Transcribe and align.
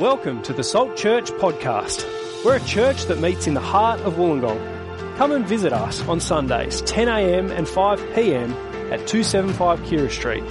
Welcome 0.00 0.42
to 0.42 0.52
the 0.52 0.62
Salt 0.62 0.94
Church 0.94 1.30
podcast. 1.30 2.04
We're 2.44 2.56
a 2.56 2.60
church 2.60 3.06
that 3.06 3.18
meets 3.18 3.46
in 3.46 3.54
the 3.54 3.62
heart 3.62 3.98
of 4.00 4.16
Wollongong. 4.16 5.16
Come 5.16 5.32
and 5.32 5.46
visit 5.46 5.72
us 5.72 6.06
on 6.06 6.20
Sundays, 6.20 6.82
10am 6.82 7.50
and 7.50 7.66
5pm 7.66 8.50
at 8.92 9.06
275 9.06 9.80
Keira 9.80 10.10
Street. 10.10 10.42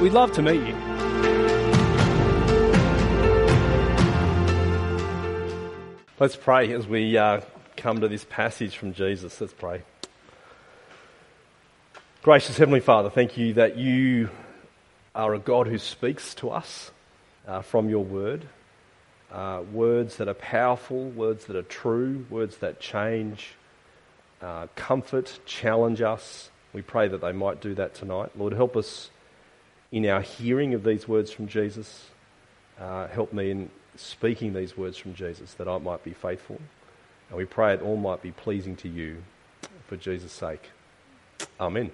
We'd 0.00 0.14
love 0.14 0.32
to 0.32 0.42
meet 0.42 0.66
you. 0.66 0.74
Let's 6.18 6.36
pray 6.36 6.72
as 6.72 6.86
we 6.86 7.18
uh, 7.18 7.42
come 7.76 8.00
to 8.00 8.08
this 8.08 8.24
passage 8.24 8.78
from 8.78 8.94
Jesus. 8.94 9.38
Let's 9.38 9.52
pray. 9.52 9.82
Gracious 12.22 12.56
Heavenly 12.56 12.80
Father, 12.80 13.10
thank 13.10 13.36
you 13.36 13.52
that 13.52 13.76
you 13.76 14.30
are 15.14 15.34
a 15.34 15.38
God 15.38 15.66
who 15.66 15.76
speaks 15.76 16.34
to 16.36 16.48
us 16.48 16.90
uh, 17.46 17.60
from 17.60 17.90
your 17.90 18.02
word. 18.02 18.48
Uh, 19.32 19.62
words 19.72 20.16
that 20.16 20.28
are 20.28 20.34
powerful, 20.34 21.10
words 21.10 21.46
that 21.46 21.56
are 21.56 21.62
true, 21.62 22.24
words 22.30 22.58
that 22.58 22.78
change, 22.80 23.54
uh, 24.40 24.66
comfort, 24.76 25.38
challenge 25.46 26.00
us. 26.00 26.50
We 26.72 26.82
pray 26.82 27.08
that 27.08 27.20
they 27.20 27.32
might 27.32 27.60
do 27.60 27.74
that 27.74 27.94
tonight. 27.94 28.30
Lord, 28.36 28.52
help 28.52 28.76
us 28.76 29.10
in 29.90 30.06
our 30.06 30.20
hearing 30.20 30.74
of 30.74 30.84
these 30.84 31.08
words 31.08 31.30
from 31.30 31.48
Jesus. 31.48 32.06
Uh, 32.80 33.08
help 33.08 33.32
me 33.32 33.50
in 33.50 33.70
speaking 33.96 34.52
these 34.52 34.76
words 34.76 34.96
from 34.96 35.14
Jesus 35.14 35.54
that 35.54 35.66
I 35.66 35.78
might 35.78 36.04
be 36.04 36.12
faithful. 36.12 36.60
And 37.28 37.38
we 37.38 37.44
pray 37.44 37.74
it 37.74 37.82
all 37.82 37.96
might 37.96 38.22
be 38.22 38.30
pleasing 38.30 38.76
to 38.76 38.88
you 38.88 39.22
for 39.86 39.96
Jesus' 39.96 40.32
sake. 40.32 40.70
Amen. 41.58 41.90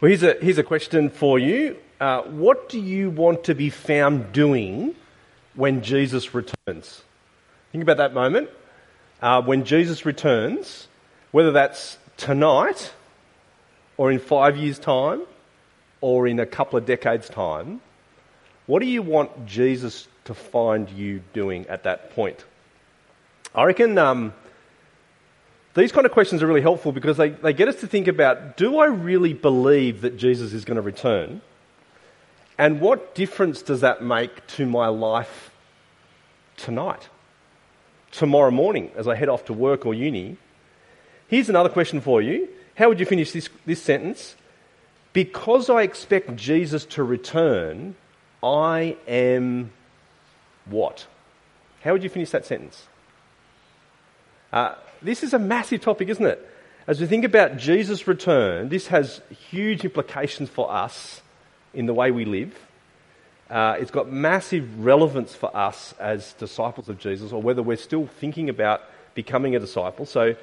Well, 0.00 0.08
here's 0.08 0.22
a, 0.22 0.34
here's 0.40 0.58
a 0.58 0.62
question 0.62 1.10
for 1.10 1.38
you. 1.38 1.76
Uh, 2.00 2.22
what 2.22 2.68
do 2.68 2.80
you 2.80 3.10
want 3.10 3.44
to 3.44 3.54
be 3.54 3.70
found 3.70 4.32
doing 4.32 4.94
when 5.58 5.82
Jesus 5.82 6.34
returns? 6.34 7.02
Think 7.72 7.82
about 7.82 7.96
that 7.96 8.14
moment. 8.14 8.48
Uh, 9.20 9.42
when 9.42 9.64
Jesus 9.64 10.06
returns, 10.06 10.86
whether 11.32 11.50
that's 11.50 11.98
tonight 12.16 12.92
or 13.96 14.12
in 14.12 14.20
five 14.20 14.56
years' 14.56 14.78
time 14.78 15.22
or 16.00 16.28
in 16.28 16.38
a 16.38 16.46
couple 16.46 16.78
of 16.78 16.86
decades' 16.86 17.28
time, 17.28 17.80
what 18.66 18.78
do 18.78 18.86
you 18.86 19.02
want 19.02 19.46
Jesus 19.46 20.06
to 20.26 20.34
find 20.34 20.88
you 20.90 21.22
doing 21.32 21.66
at 21.66 21.82
that 21.82 22.14
point? 22.14 22.44
I 23.52 23.64
reckon 23.64 23.98
um, 23.98 24.32
these 25.74 25.90
kind 25.90 26.06
of 26.06 26.12
questions 26.12 26.40
are 26.40 26.46
really 26.46 26.60
helpful 26.60 26.92
because 26.92 27.16
they, 27.16 27.30
they 27.30 27.52
get 27.52 27.66
us 27.66 27.80
to 27.80 27.88
think 27.88 28.06
about 28.06 28.56
do 28.56 28.78
I 28.78 28.86
really 28.86 29.32
believe 29.32 30.02
that 30.02 30.16
Jesus 30.16 30.52
is 30.52 30.64
going 30.64 30.76
to 30.76 30.82
return? 30.82 31.40
And 32.58 32.80
what 32.80 33.16
difference 33.16 33.62
does 33.62 33.80
that 33.80 34.04
make 34.04 34.46
to 34.48 34.66
my 34.66 34.86
life 34.86 35.47
tonight? 36.58 37.08
Tomorrow 38.10 38.50
morning 38.50 38.90
as 38.96 39.08
I 39.08 39.14
head 39.14 39.28
off 39.28 39.46
to 39.46 39.52
work 39.52 39.86
or 39.86 39.94
uni? 39.94 40.36
Here's 41.28 41.48
another 41.48 41.68
question 41.68 42.00
for 42.00 42.20
you. 42.20 42.48
How 42.74 42.88
would 42.88 43.00
you 43.00 43.06
finish 43.06 43.32
this, 43.32 43.48
this 43.66 43.82
sentence? 43.82 44.36
Because 45.12 45.70
I 45.70 45.82
expect 45.82 46.36
Jesus 46.36 46.84
to 46.86 47.02
return, 47.02 47.96
I 48.42 48.96
am 49.06 49.72
what? 50.66 51.06
How 51.82 51.92
would 51.92 52.02
you 52.02 52.08
finish 52.08 52.30
that 52.30 52.46
sentence? 52.46 52.86
Uh, 54.52 54.74
this 55.02 55.22
is 55.22 55.34
a 55.34 55.38
massive 55.38 55.80
topic, 55.80 56.08
isn't 56.08 56.24
it? 56.24 56.48
As 56.86 57.00
we 57.00 57.06
think 57.06 57.24
about 57.24 57.56
Jesus' 57.56 58.06
return, 58.06 58.68
this 58.68 58.86
has 58.88 59.20
huge 59.50 59.84
implications 59.84 60.48
for 60.48 60.70
us 60.72 61.20
in 61.74 61.86
the 61.86 61.94
way 61.94 62.10
we 62.10 62.24
live. 62.24 62.58
Uh, 63.50 63.76
it's 63.78 63.90
got 63.90 64.10
massive 64.12 64.84
relevance 64.84 65.34
for 65.34 65.54
us 65.56 65.94
as 65.98 66.34
disciples 66.34 66.88
of 66.88 66.98
Jesus, 66.98 67.32
or 67.32 67.40
whether 67.40 67.62
we're 67.62 67.76
still 67.76 68.06
thinking 68.06 68.48
about 68.48 68.82
becoming 69.14 69.56
a 69.56 69.58
disciple. 69.58 70.04
So, 70.04 70.36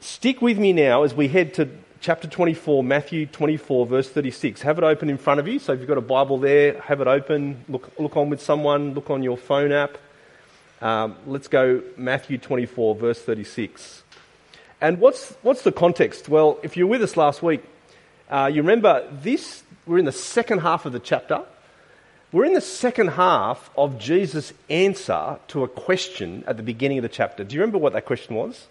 stick 0.00 0.42
with 0.42 0.58
me 0.58 0.72
now 0.72 1.04
as 1.04 1.14
we 1.14 1.28
head 1.28 1.54
to 1.54 1.68
chapter 2.00 2.26
24, 2.26 2.82
Matthew 2.82 3.26
24, 3.26 3.86
verse 3.86 4.08
36. 4.08 4.62
Have 4.62 4.78
it 4.78 4.84
open 4.84 5.08
in 5.08 5.18
front 5.18 5.38
of 5.38 5.46
you. 5.46 5.60
So, 5.60 5.72
if 5.72 5.78
you've 5.78 5.88
got 5.88 5.98
a 5.98 6.00
Bible 6.00 6.38
there, 6.38 6.80
have 6.80 7.00
it 7.00 7.06
open. 7.06 7.64
Look, 7.68 7.92
look 7.98 8.16
on 8.16 8.28
with 8.28 8.42
someone, 8.42 8.94
look 8.94 9.08
on 9.08 9.22
your 9.22 9.36
phone 9.36 9.70
app. 9.70 9.98
Um, 10.80 11.16
let's 11.28 11.46
go 11.46 11.80
Matthew 11.96 12.38
24, 12.38 12.96
verse 12.96 13.22
36. 13.22 14.02
And 14.80 14.98
what's, 14.98 15.32
what's 15.42 15.62
the 15.62 15.70
context? 15.70 16.28
Well, 16.28 16.58
if 16.64 16.76
you 16.76 16.88
were 16.88 16.90
with 16.90 17.02
us 17.02 17.16
last 17.16 17.40
week, 17.40 17.62
uh, 18.28 18.50
you 18.52 18.62
remember 18.62 19.08
this, 19.22 19.62
we're 19.86 19.98
in 19.98 20.04
the 20.04 20.12
second 20.12 20.60
half 20.60 20.86
of 20.86 20.92
the 20.92 21.00
chapter. 21.00 21.42
We're 22.30 22.44
in 22.44 22.54
the 22.54 22.60
second 22.60 23.08
half 23.08 23.70
of 23.76 23.98
Jesus' 23.98 24.52
answer 24.70 25.38
to 25.48 25.64
a 25.64 25.68
question 25.68 26.44
at 26.46 26.56
the 26.56 26.62
beginning 26.62 26.98
of 26.98 27.02
the 27.02 27.08
chapter. 27.08 27.44
Do 27.44 27.54
you 27.54 27.60
remember 27.60 27.78
what 27.78 27.92
that 27.92 28.06
question 28.06 28.36
was? 28.36 28.68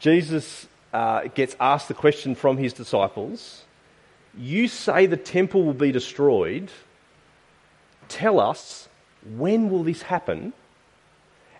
Jesus 0.00 0.66
uh, 0.92 1.28
gets 1.34 1.56
asked 1.60 1.88
the 1.88 1.94
question 1.94 2.34
from 2.34 2.56
his 2.56 2.72
disciples 2.72 3.64
You 4.36 4.68
say 4.68 5.06
the 5.06 5.16
temple 5.16 5.64
will 5.64 5.74
be 5.74 5.92
destroyed. 5.92 6.70
Tell 8.08 8.40
us, 8.40 8.88
when 9.36 9.70
will 9.70 9.84
this 9.84 10.02
happen? 10.02 10.52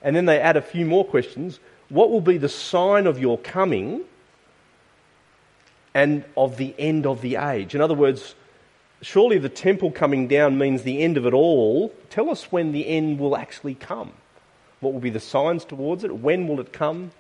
And 0.02 0.16
then 0.16 0.24
they 0.26 0.40
add 0.40 0.56
a 0.56 0.62
few 0.62 0.84
more 0.84 1.04
questions. 1.04 1.60
What 1.88 2.10
will 2.10 2.20
be 2.20 2.38
the 2.38 2.48
sign 2.48 3.06
of 3.06 3.18
your 3.18 3.38
coming 3.38 4.04
and 5.94 6.24
of 6.36 6.56
the 6.56 6.74
end 6.78 7.06
of 7.06 7.20
the 7.20 7.36
age? 7.36 7.74
In 7.74 7.80
other 7.80 7.94
words, 7.94 8.34
surely 9.02 9.38
the 9.38 9.48
temple 9.48 9.90
coming 9.90 10.28
down 10.28 10.58
means 10.58 10.82
the 10.82 11.02
end 11.02 11.16
of 11.16 11.26
it 11.26 11.34
all. 11.34 11.92
Tell 12.10 12.30
us 12.30 12.52
when 12.52 12.72
the 12.72 12.86
end 12.86 13.18
will 13.18 13.36
actually 13.36 13.74
come. 13.74 14.12
What 14.80 14.92
will 14.92 15.00
be 15.00 15.10
the 15.10 15.20
signs 15.20 15.64
towards 15.64 16.04
it? 16.04 16.14
When 16.16 16.48
will 16.48 16.60
it 16.60 16.72
come? 16.72 17.12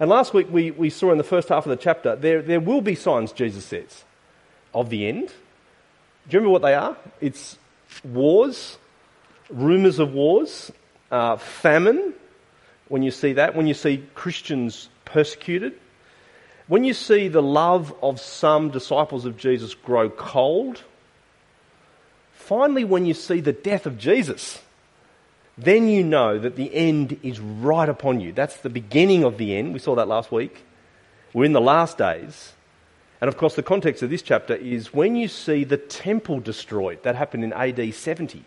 And 0.00 0.08
last 0.08 0.34
week 0.34 0.48
we, 0.50 0.70
we 0.70 0.90
saw 0.90 1.12
in 1.12 1.18
the 1.18 1.24
first 1.24 1.48
half 1.48 1.66
of 1.66 1.70
the 1.70 1.76
chapter 1.76 2.16
there, 2.16 2.42
there 2.42 2.60
will 2.60 2.80
be 2.80 2.94
signs, 2.94 3.32
Jesus 3.32 3.64
says, 3.64 4.04
of 4.74 4.90
the 4.90 5.06
end. 5.06 5.28
Do 6.28 6.36
you 6.36 6.40
remember 6.40 6.52
what 6.52 6.62
they 6.62 6.74
are? 6.74 6.96
It's 7.20 7.58
wars, 8.04 8.78
rumours 9.50 9.98
of 9.98 10.12
wars, 10.12 10.72
uh, 11.10 11.36
famine, 11.36 12.14
when 12.88 13.02
you 13.02 13.10
see 13.10 13.34
that, 13.34 13.54
when 13.54 13.66
you 13.66 13.74
see 13.74 14.04
Christians 14.14 14.88
persecuted, 15.04 15.72
when 16.68 16.84
you 16.84 16.94
see 16.94 17.28
the 17.28 17.42
love 17.42 17.94
of 18.02 18.20
some 18.20 18.70
disciples 18.70 19.24
of 19.24 19.36
Jesus 19.36 19.74
grow 19.74 20.08
cold, 20.08 20.82
finally, 22.32 22.84
when 22.84 23.04
you 23.06 23.14
see 23.14 23.40
the 23.40 23.52
death 23.52 23.86
of 23.86 23.98
Jesus, 23.98 24.60
then 25.58 25.88
you 25.88 26.02
know 26.02 26.38
that 26.38 26.56
the 26.56 26.74
end 26.74 27.18
is 27.22 27.40
right 27.40 27.88
upon 27.88 28.20
you. 28.20 28.32
That's 28.32 28.56
the 28.58 28.70
beginning 28.70 29.24
of 29.24 29.38
the 29.38 29.56
end. 29.56 29.72
We 29.72 29.78
saw 29.78 29.94
that 29.96 30.08
last 30.08 30.32
week. 30.32 30.64
We're 31.32 31.44
in 31.44 31.52
the 31.52 31.60
last 31.60 31.98
days. 31.98 32.52
And 33.20 33.28
of 33.28 33.36
course, 33.36 33.54
the 33.54 33.62
context 33.62 34.02
of 34.02 34.10
this 34.10 34.22
chapter 34.22 34.54
is 34.54 34.92
when 34.92 35.14
you 35.14 35.28
see 35.28 35.64
the 35.64 35.76
temple 35.76 36.40
destroyed, 36.40 37.02
that 37.04 37.14
happened 37.14 37.44
in 37.44 37.52
AD 37.52 37.94
70, 37.94 38.44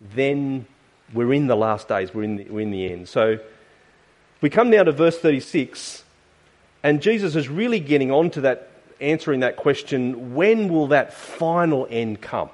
then 0.00 0.66
we're 1.12 1.32
in 1.32 1.48
the 1.48 1.56
last 1.56 1.88
days, 1.88 2.14
we're 2.14 2.22
in 2.22 2.36
the, 2.36 2.44
we're 2.44 2.60
in 2.60 2.70
the 2.70 2.92
end. 2.92 3.08
So 3.08 3.38
we 4.40 4.48
come 4.48 4.70
now 4.70 4.84
to 4.84 4.92
verse 4.92 5.18
36, 5.18 6.03
and 6.84 7.00
Jesus 7.00 7.34
is 7.34 7.48
really 7.48 7.80
getting 7.80 8.12
on 8.12 8.30
to 8.32 8.42
that, 8.42 8.68
answering 9.00 9.40
that 9.40 9.56
question 9.56 10.34
when 10.34 10.68
will 10.68 10.88
that 10.88 11.14
final 11.14 11.88
end 11.90 12.20
come? 12.20 12.50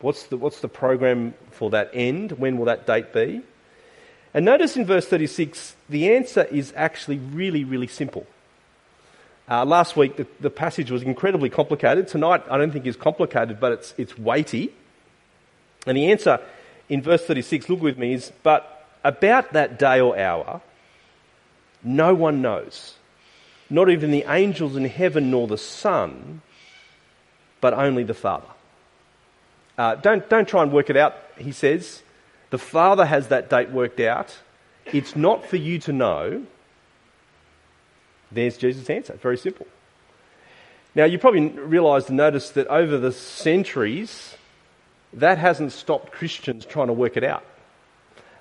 What's 0.00 0.24
the, 0.24 0.36
what's 0.36 0.60
the 0.60 0.68
program 0.68 1.32
for 1.50 1.70
that 1.70 1.90
end? 1.94 2.32
When 2.32 2.58
will 2.58 2.66
that 2.66 2.86
date 2.86 3.14
be? 3.14 3.42
And 4.34 4.44
notice 4.44 4.76
in 4.76 4.84
verse 4.84 5.06
36, 5.06 5.74
the 5.88 6.14
answer 6.14 6.44
is 6.44 6.74
actually 6.76 7.18
really, 7.18 7.64
really 7.64 7.86
simple. 7.86 8.26
Uh, 9.48 9.64
last 9.64 9.96
week, 9.96 10.16
the, 10.16 10.26
the, 10.40 10.50
passage 10.50 10.90
was 10.90 11.02
incredibly 11.02 11.50
complicated. 11.50 12.08
Tonight, 12.08 12.42
I 12.50 12.58
don't 12.58 12.70
think 12.70 12.86
is 12.86 12.96
complicated, 12.96 13.58
but 13.58 13.72
it's, 13.72 13.94
it's 13.96 14.16
weighty. 14.18 14.72
And 15.86 15.96
the 15.96 16.10
answer 16.10 16.38
in 16.88 17.00
verse 17.02 17.24
36, 17.24 17.68
look 17.68 17.80
with 17.80 17.96
me, 17.96 18.14
is 18.14 18.30
But 18.42 18.86
about 19.04 19.52
that 19.54 19.78
day 19.78 20.00
or 20.00 20.18
hour, 20.18 20.60
no 21.82 22.14
one 22.14 22.42
knows, 22.42 22.94
not 23.72 23.88
even 23.88 24.10
the 24.10 24.24
angels 24.28 24.76
in 24.76 24.84
heaven 24.84 25.30
nor 25.30 25.46
the 25.46 25.56
Son, 25.56 26.42
but 27.62 27.72
only 27.72 28.04
the 28.04 28.14
Father. 28.14 28.46
Uh, 29.78 29.94
don't, 29.94 30.28
don't 30.28 30.46
try 30.46 30.62
and 30.62 30.70
work 30.70 30.90
it 30.90 30.96
out, 30.96 31.16
he 31.38 31.52
says. 31.52 32.02
The 32.50 32.58
Father 32.58 33.06
has 33.06 33.28
that 33.28 33.48
date 33.48 33.70
worked 33.70 33.98
out. 33.98 34.36
It's 34.84 35.16
not 35.16 35.46
for 35.46 35.56
you 35.56 35.78
to 35.80 35.92
know. 35.92 36.44
There's 38.30 38.58
Jesus' 38.58 38.90
answer. 38.90 39.14
Very 39.14 39.38
simple. 39.38 39.66
Now, 40.94 41.06
you 41.06 41.18
probably 41.18 41.48
realise 41.48 42.08
and 42.08 42.18
notice 42.18 42.50
that 42.50 42.66
over 42.66 42.98
the 42.98 43.12
centuries, 43.12 44.36
that 45.14 45.38
hasn't 45.38 45.72
stopped 45.72 46.12
Christians 46.12 46.66
trying 46.66 46.88
to 46.88 46.92
work 46.92 47.16
it 47.16 47.24
out. 47.24 47.44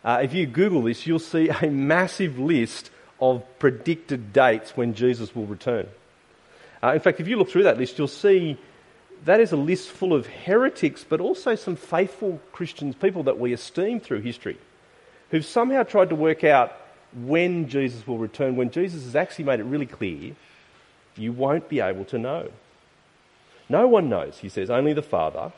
Uh, 0.03 0.19
if 0.21 0.33
you 0.33 0.45
Google 0.45 0.81
this, 0.81 1.07
you'll 1.07 1.19
see 1.19 1.47
a 1.47 1.67
massive 1.69 2.37
list 2.37 2.91
of 3.21 3.43
predicted 3.59 4.33
dates 4.33 4.75
when 4.75 4.93
Jesus 4.93 5.35
will 5.35 5.45
return. 5.45 5.87
Uh, 6.83 6.93
in 6.93 6.99
fact, 6.99 7.19
if 7.19 7.27
you 7.27 7.37
look 7.37 7.49
through 7.49 7.63
that 7.63 7.77
list, 7.77 7.97
you'll 7.97 8.07
see 8.07 8.57
that 9.25 9.39
is 9.39 9.51
a 9.51 9.57
list 9.57 9.89
full 9.89 10.13
of 10.13 10.25
heretics, 10.25 11.05
but 11.07 11.21
also 11.21 11.53
some 11.55 11.75
faithful 11.75 12.39
Christians, 12.51 12.95
people 12.95 13.23
that 13.23 13.39
we 13.39 13.53
esteem 13.53 13.99
through 13.99 14.21
history, 14.21 14.57
who've 15.29 15.45
somehow 15.45 15.83
tried 15.83 16.09
to 16.09 16.15
work 16.15 16.43
out 16.43 16.75
when 17.13 17.69
Jesus 17.69 18.07
will 18.07 18.17
return, 18.17 18.55
when 18.55 18.71
Jesus 18.71 19.03
has 19.03 19.15
actually 19.15 19.45
made 19.45 19.59
it 19.59 19.63
really 19.63 19.85
clear 19.85 20.35
you 21.17 21.31
won't 21.31 21.69
be 21.69 21.81
able 21.81 22.05
to 22.05 22.17
know. 22.17 22.49
No 23.69 23.87
one 23.87 24.09
knows, 24.09 24.39
he 24.39 24.49
says, 24.49 24.69
only 24.69 24.93
the 24.93 25.01
Father. 25.01 25.51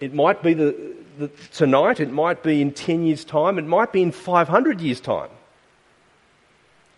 It 0.00 0.14
might 0.14 0.42
be 0.42 0.54
the, 0.54 0.94
the, 1.18 1.28
tonight, 1.52 2.00
it 2.00 2.10
might 2.10 2.42
be 2.42 2.62
in 2.62 2.72
10 2.72 3.04
years' 3.04 3.24
time, 3.24 3.58
it 3.58 3.66
might 3.66 3.92
be 3.92 4.00
in 4.00 4.12
500 4.12 4.80
years' 4.80 5.00
time. 5.00 5.30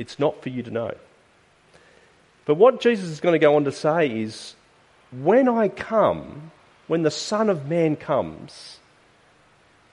It's 0.02 0.18
not 0.18 0.42
for 0.42 0.48
you 0.48 0.62
to 0.64 0.70
know. 0.70 0.94
But 2.44 2.56
what 2.56 2.80
Jesus 2.80 3.08
is 3.08 3.20
going 3.20 3.34
to 3.34 3.38
go 3.38 3.54
on 3.54 3.64
to 3.64 3.72
say 3.72 4.20
is 4.20 4.56
when 5.12 5.48
I 5.48 5.68
come, 5.68 6.50
when 6.88 7.02
the 7.02 7.10
Son 7.10 7.48
of 7.48 7.68
Man 7.68 7.94
comes, 7.94 8.78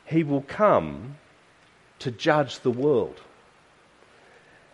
he 0.05 0.23
will 0.23 0.41
come 0.41 1.17
to 1.99 2.09
judge 2.09 2.61
the 2.61 2.71
world. 2.71 3.21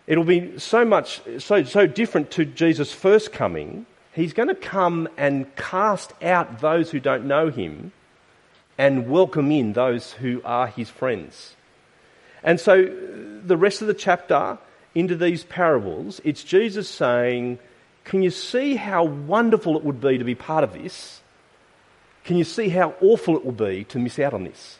It'll 0.06 0.24
be 0.24 0.58
so 0.58 0.86
much, 0.86 1.20
so, 1.38 1.64
so 1.64 1.86
different 1.86 2.30
to 2.32 2.46
Jesus' 2.46 2.92
first 2.92 3.30
coming. 3.30 3.84
He's 4.14 4.32
going 4.32 4.48
to 4.48 4.54
come 4.54 5.06
and 5.18 5.54
cast 5.56 6.14
out 6.22 6.60
those 6.60 6.90
who 6.90 6.98
don't 6.98 7.26
know 7.26 7.50
him 7.50 7.92
and 8.78 9.10
welcome 9.10 9.52
in 9.52 9.74
those 9.74 10.12
who 10.12 10.40
are 10.44 10.68
his 10.68 10.88
friends. 10.88 11.54
And 12.42 12.58
so, 12.58 12.84
the 13.44 13.56
rest 13.56 13.82
of 13.82 13.88
the 13.88 13.94
chapter 13.94 14.56
into 14.96 15.14
these 15.14 15.44
parables, 15.44 16.22
it's 16.24 16.42
Jesus 16.42 16.88
saying, 16.88 17.58
Can 18.04 18.22
you 18.22 18.30
see 18.30 18.76
how 18.76 19.04
wonderful 19.04 19.76
it 19.76 19.84
would 19.84 20.00
be 20.00 20.16
to 20.16 20.24
be 20.24 20.34
part 20.34 20.64
of 20.64 20.72
this? 20.72 21.20
Can 22.24 22.36
you 22.36 22.44
see 22.44 22.70
how 22.70 22.94
awful 23.02 23.36
it 23.36 23.44
will 23.44 23.52
be 23.52 23.84
to 23.84 23.98
miss 23.98 24.18
out 24.18 24.32
on 24.32 24.44
this? 24.44 24.78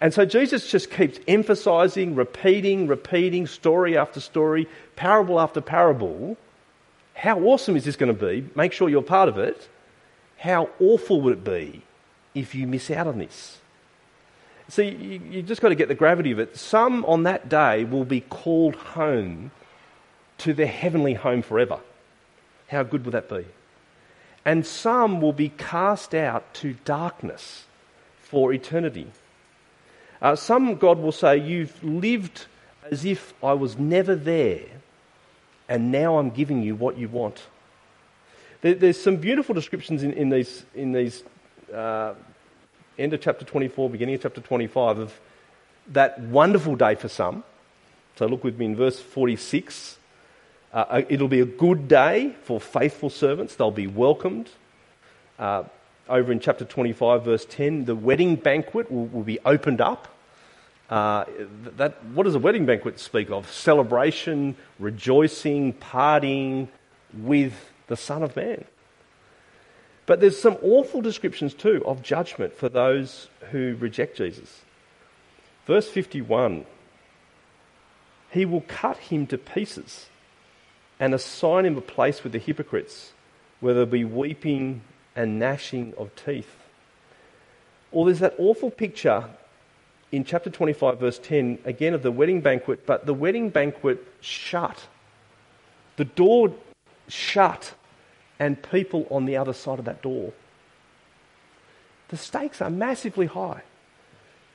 And 0.00 0.12
so 0.12 0.24
Jesus 0.24 0.70
just 0.70 0.90
keeps 0.90 1.20
emphasizing, 1.26 2.16
repeating, 2.16 2.88
repeating, 2.88 3.46
story 3.46 3.96
after 3.96 4.20
story, 4.20 4.68
parable 4.96 5.40
after 5.40 5.60
parable. 5.60 6.36
How 7.14 7.40
awesome 7.40 7.76
is 7.76 7.84
this 7.84 7.96
going 7.96 8.14
to 8.14 8.26
be? 8.26 8.48
Make 8.56 8.72
sure 8.72 8.88
you're 8.88 9.02
part 9.02 9.28
of 9.28 9.38
it. 9.38 9.68
How 10.36 10.68
awful 10.80 11.20
would 11.22 11.32
it 11.32 11.44
be 11.44 11.82
if 12.34 12.54
you 12.54 12.66
miss 12.66 12.90
out 12.90 13.06
on 13.06 13.18
this? 13.18 13.58
See, 14.68 14.88
you, 14.88 15.20
you 15.30 15.42
just 15.42 15.60
got 15.60 15.70
to 15.70 15.74
get 15.74 15.88
the 15.88 15.94
gravity 15.94 16.30
of 16.30 16.38
it. 16.38 16.56
Some 16.56 17.04
on 17.06 17.22
that 17.22 17.48
day 17.48 17.84
will 17.84 18.04
be 18.04 18.20
called 18.20 18.76
home 18.76 19.50
to 20.38 20.52
their 20.52 20.66
heavenly 20.66 21.14
home 21.14 21.42
forever. 21.42 21.80
How 22.68 22.82
good 22.82 23.04
would 23.04 23.12
that 23.12 23.28
be? 23.28 23.46
And 24.44 24.64
some 24.64 25.20
will 25.20 25.32
be 25.32 25.48
cast 25.48 26.14
out 26.14 26.54
to 26.54 26.74
darkness 26.84 27.64
for 28.20 28.52
eternity. 28.52 29.10
Uh, 30.20 30.36
some 30.36 30.76
God 30.76 30.98
will 30.98 31.12
say, 31.12 31.38
You've 31.38 31.82
lived 31.82 32.46
as 32.90 33.04
if 33.04 33.32
I 33.42 33.52
was 33.54 33.78
never 33.78 34.14
there, 34.14 34.66
and 35.68 35.90
now 35.90 36.18
I'm 36.18 36.30
giving 36.30 36.62
you 36.62 36.74
what 36.74 36.98
you 36.98 37.08
want. 37.08 37.46
There, 38.60 38.74
there's 38.74 39.00
some 39.00 39.16
beautiful 39.16 39.54
descriptions 39.54 40.02
in, 40.02 40.12
in 40.12 40.30
these, 40.30 40.64
in 40.74 40.92
these 40.92 41.22
uh, 41.72 42.14
end 42.98 43.12
of 43.12 43.20
chapter 43.20 43.44
24, 43.44 43.90
beginning 43.90 44.16
of 44.16 44.22
chapter 44.22 44.40
25, 44.40 44.98
of 44.98 45.20
that 45.88 46.20
wonderful 46.20 46.76
day 46.76 46.94
for 46.94 47.08
some. 47.08 47.44
So 48.16 48.26
look 48.26 48.42
with 48.42 48.58
me 48.58 48.66
in 48.66 48.76
verse 48.76 48.98
46. 48.98 49.98
Uh, 50.72 50.76
uh, 50.76 51.02
it'll 51.08 51.28
be 51.28 51.40
a 51.40 51.46
good 51.46 51.88
day 51.88 52.34
for 52.42 52.60
faithful 52.60 53.10
servants, 53.10 53.54
they'll 53.54 53.70
be 53.70 53.86
welcomed. 53.86 54.50
Uh, 55.38 55.64
over 56.08 56.32
in 56.32 56.40
chapter 56.40 56.64
25, 56.64 57.24
verse 57.24 57.44
10, 57.44 57.84
the 57.84 57.94
wedding 57.94 58.36
banquet 58.36 58.90
will, 58.90 59.06
will 59.06 59.22
be 59.22 59.38
opened 59.44 59.80
up. 59.80 60.08
Uh, 60.90 61.24
that, 61.76 62.02
what 62.06 62.24
does 62.24 62.34
a 62.34 62.38
wedding 62.38 62.66
banquet 62.66 62.98
speak 62.98 63.30
of? 63.30 63.50
Celebration, 63.50 64.56
rejoicing, 64.78 65.74
partying 65.74 66.68
with 67.14 67.52
the 67.88 67.96
Son 67.96 68.22
of 68.22 68.34
Man. 68.34 68.64
But 70.08 70.20
there's 70.20 70.40
some 70.40 70.56
awful 70.62 71.02
descriptions 71.02 71.52
too 71.52 71.82
of 71.84 72.02
judgment 72.02 72.54
for 72.54 72.70
those 72.70 73.28
who 73.50 73.76
reject 73.78 74.16
Jesus. 74.16 74.62
Verse 75.66 75.86
51 75.86 76.64
He 78.30 78.46
will 78.46 78.62
cut 78.62 78.96
him 78.96 79.26
to 79.26 79.36
pieces 79.36 80.06
and 80.98 81.12
assign 81.12 81.66
him 81.66 81.76
a 81.76 81.82
place 81.82 82.24
with 82.24 82.32
the 82.32 82.38
hypocrites, 82.38 83.12
where 83.60 83.74
there'll 83.74 83.86
be 83.86 84.06
weeping 84.06 84.80
and 85.14 85.38
gnashing 85.38 85.92
of 85.98 86.10
teeth. 86.16 86.56
Or 87.92 88.06
there's 88.06 88.20
that 88.20 88.34
awful 88.38 88.70
picture 88.70 89.28
in 90.10 90.24
chapter 90.24 90.48
25, 90.48 91.00
verse 91.00 91.18
10, 91.18 91.58
again 91.66 91.92
of 91.92 92.02
the 92.02 92.10
wedding 92.10 92.40
banquet, 92.40 92.86
but 92.86 93.04
the 93.04 93.12
wedding 93.12 93.50
banquet 93.50 94.02
shut. 94.22 94.86
The 95.96 96.06
door 96.06 96.54
shut, 97.08 97.74
and 98.38 98.62
people 98.62 99.06
on 99.10 99.24
the 99.24 99.36
other 99.36 99.52
side 99.52 99.78
of 99.78 99.84
that 99.84 100.02
door. 100.02 100.32
The 102.08 102.16
stakes 102.16 102.62
are 102.62 102.70
massively 102.70 103.26
high 103.26 103.62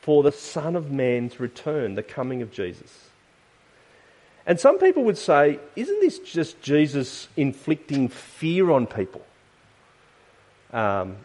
for 0.01 0.23
the 0.23 0.31
Son 0.31 0.75
of 0.75 0.91
Man's 0.91 1.39
return, 1.39 1.95
the 1.95 2.03
coming 2.03 2.41
of 2.41 2.51
Jesus. 2.51 3.09
And 4.45 4.59
some 4.59 4.77
people 4.79 5.03
would 5.05 5.17
say, 5.17 5.59
isn't 5.75 5.99
this 6.01 6.19
just 6.19 6.61
Jesus 6.61 7.29
inflicting 7.37 8.09
fear 8.09 8.71
on 8.71 8.87
people? 8.87 9.21
Um, 10.73 11.17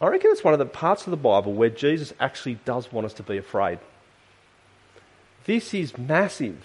I 0.00 0.06
reckon 0.06 0.30
it's 0.32 0.44
one 0.44 0.54
of 0.54 0.58
the 0.58 0.66
parts 0.66 1.06
of 1.06 1.10
the 1.10 1.16
Bible 1.16 1.52
where 1.52 1.68
Jesus 1.68 2.14
actually 2.18 2.54
does 2.64 2.90
want 2.90 3.04
us 3.04 3.14
to 3.14 3.22
be 3.22 3.36
afraid. 3.36 3.78
This 5.44 5.74
is 5.74 5.98
massive. 5.98 6.64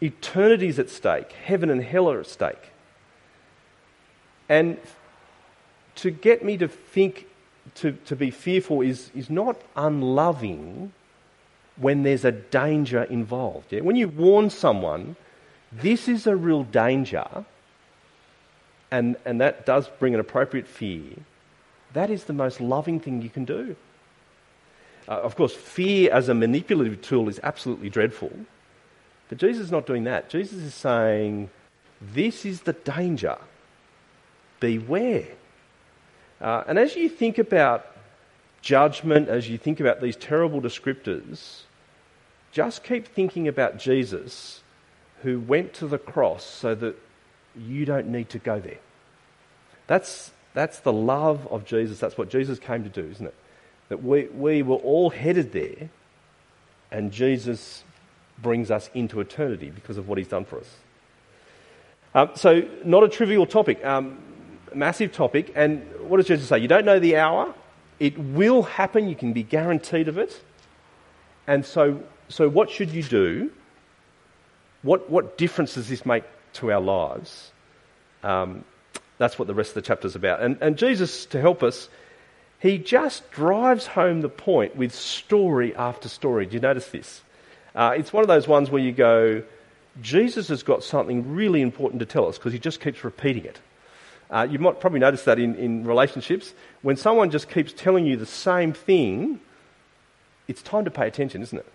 Eternity's 0.00 0.78
at 0.78 0.90
stake, 0.90 1.32
heaven 1.32 1.70
and 1.70 1.82
hell 1.82 2.10
are 2.10 2.20
at 2.20 2.26
stake. 2.26 2.71
And 4.48 4.78
to 5.96 6.10
get 6.10 6.44
me 6.44 6.56
to 6.58 6.68
think, 6.68 7.26
to, 7.76 7.92
to 8.06 8.16
be 8.16 8.30
fearful, 8.30 8.80
is, 8.80 9.10
is 9.14 9.30
not 9.30 9.60
unloving 9.76 10.92
when 11.76 12.02
there's 12.02 12.24
a 12.24 12.32
danger 12.32 13.04
involved. 13.04 13.72
Yeah? 13.72 13.80
When 13.80 13.96
you 13.96 14.08
warn 14.08 14.50
someone, 14.50 15.16
this 15.70 16.08
is 16.08 16.26
a 16.26 16.36
real 16.36 16.64
danger, 16.64 17.26
and, 18.90 19.16
and 19.24 19.40
that 19.40 19.64
does 19.64 19.88
bring 19.98 20.12
an 20.14 20.20
appropriate 20.20 20.66
fear 20.66 21.02
that 21.92 22.10
is 22.10 22.24
the 22.24 22.32
most 22.32 22.60
loving 22.60 23.00
thing 23.00 23.22
you 23.22 23.30
can 23.30 23.44
do. 23.44 23.76
Uh, 25.08 25.12
of 25.12 25.36
course, 25.36 25.54
fear 25.54 26.12
as 26.12 26.28
a 26.28 26.34
manipulative 26.34 27.02
tool 27.02 27.28
is 27.28 27.40
absolutely 27.42 27.90
dreadful. 27.90 28.32
But 29.28 29.38
Jesus 29.38 29.66
is 29.66 29.72
not 29.72 29.86
doing 29.86 30.04
that. 30.04 30.30
Jesus 30.30 30.58
is 30.62 30.74
saying, 30.74 31.50
This 32.00 32.44
is 32.44 32.62
the 32.62 32.72
danger. 32.72 33.36
Beware. 34.62 35.26
Uh, 36.40 36.62
and 36.68 36.78
as 36.78 36.94
you 36.94 37.08
think 37.08 37.38
about 37.38 37.84
judgment, 38.62 39.28
as 39.28 39.50
you 39.50 39.58
think 39.58 39.80
about 39.80 40.00
these 40.00 40.14
terrible 40.14 40.62
descriptors, 40.62 41.62
just 42.52 42.84
keep 42.84 43.08
thinking 43.08 43.48
about 43.48 43.76
Jesus 43.76 44.62
who 45.22 45.40
went 45.40 45.74
to 45.74 45.88
the 45.88 45.98
cross 45.98 46.44
so 46.44 46.76
that 46.76 46.94
you 47.56 47.84
don't 47.84 48.06
need 48.06 48.28
to 48.28 48.38
go 48.38 48.60
there. 48.60 48.78
That's, 49.88 50.30
that's 50.54 50.78
the 50.78 50.92
love 50.92 51.48
of 51.48 51.64
Jesus. 51.64 51.98
That's 51.98 52.16
what 52.16 52.30
Jesus 52.30 52.60
came 52.60 52.84
to 52.84 52.88
do, 52.88 53.08
isn't 53.10 53.26
it? 53.26 53.34
That 53.88 54.04
we, 54.04 54.26
we 54.26 54.62
were 54.62 54.76
all 54.76 55.10
headed 55.10 55.52
there, 55.52 55.90
and 56.92 57.10
Jesus 57.10 57.82
brings 58.40 58.70
us 58.70 58.90
into 58.94 59.20
eternity 59.20 59.70
because 59.70 59.98
of 59.98 60.08
what 60.08 60.18
he's 60.18 60.28
done 60.28 60.44
for 60.44 60.60
us. 60.60 60.76
Um, 62.14 62.30
so, 62.36 62.62
not 62.84 63.02
a 63.02 63.08
trivial 63.08 63.46
topic, 63.46 63.84
um, 63.84 64.18
massive 64.74 65.12
topic. 65.12 65.52
And 65.54 65.82
what 66.08 66.18
does 66.18 66.26
Jesus 66.26 66.48
say? 66.48 66.58
You 66.58 66.68
don't 66.68 66.84
know 66.84 66.98
the 66.98 67.16
hour. 67.16 67.54
It 67.98 68.18
will 68.18 68.62
happen. 68.62 69.08
You 69.08 69.14
can 69.14 69.32
be 69.32 69.42
guaranteed 69.42 70.08
of 70.08 70.18
it. 70.18 70.40
And 71.46 71.64
so, 71.64 72.02
so 72.28 72.48
what 72.48 72.70
should 72.70 72.90
you 72.90 73.02
do? 73.02 73.50
What, 74.82 75.10
what 75.10 75.38
difference 75.38 75.74
does 75.74 75.88
this 75.88 76.04
make 76.04 76.24
to 76.54 76.72
our 76.72 76.80
lives? 76.80 77.52
Um, 78.22 78.64
that's 79.18 79.38
what 79.38 79.46
the 79.46 79.54
rest 79.54 79.70
of 79.70 79.74
the 79.74 79.82
chapter 79.82 80.06
is 80.06 80.16
about. 80.16 80.42
And, 80.42 80.58
and 80.60 80.76
Jesus, 80.76 81.26
to 81.26 81.40
help 81.40 81.62
us, 81.62 81.88
he 82.58 82.78
just 82.78 83.30
drives 83.30 83.86
home 83.86 84.20
the 84.20 84.28
point 84.28 84.76
with 84.76 84.94
story 84.94 85.74
after 85.74 86.08
story. 86.08 86.46
Do 86.46 86.54
you 86.54 86.60
notice 86.60 86.88
this? 86.88 87.22
Uh, 87.74 87.94
it's 87.96 88.12
one 88.12 88.22
of 88.22 88.28
those 88.28 88.46
ones 88.46 88.70
where 88.70 88.82
you 88.82 88.92
go, 88.92 89.42
Jesus 90.00 90.48
has 90.48 90.62
got 90.62 90.82
something 90.82 91.34
really 91.34 91.60
important 91.60 92.00
to 92.00 92.06
tell 92.06 92.28
us 92.28 92.38
because 92.38 92.52
he 92.52 92.58
just 92.58 92.80
keeps 92.80 93.04
repeating 93.04 93.44
it. 93.44 93.60
Uh, 94.32 94.48
you 94.50 94.58
might 94.58 94.80
probably 94.80 94.98
notice 94.98 95.24
that 95.24 95.38
in, 95.38 95.54
in 95.56 95.84
relationships. 95.86 96.54
When 96.80 96.96
someone 96.96 97.30
just 97.30 97.50
keeps 97.50 97.72
telling 97.72 98.06
you 98.06 98.16
the 98.16 98.26
same 98.26 98.72
thing, 98.72 99.40
it's 100.48 100.62
time 100.62 100.86
to 100.86 100.90
pay 100.90 101.06
attention, 101.06 101.42
isn't 101.42 101.58
it? 101.58 101.66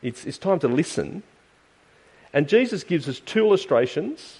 It's, 0.00 0.24
it's 0.24 0.38
time 0.38 0.58
to 0.60 0.68
listen. 0.68 1.22
And 2.32 2.48
Jesus 2.48 2.82
gives 2.82 3.08
us 3.08 3.20
two 3.20 3.44
illustrations 3.44 4.38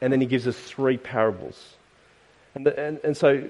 and 0.00 0.12
then 0.12 0.20
he 0.20 0.26
gives 0.26 0.48
us 0.48 0.58
three 0.58 0.96
parables. 0.96 1.76
And, 2.54 2.66
the, 2.66 2.78
and, 2.78 2.98
and 3.04 3.16
so 3.16 3.48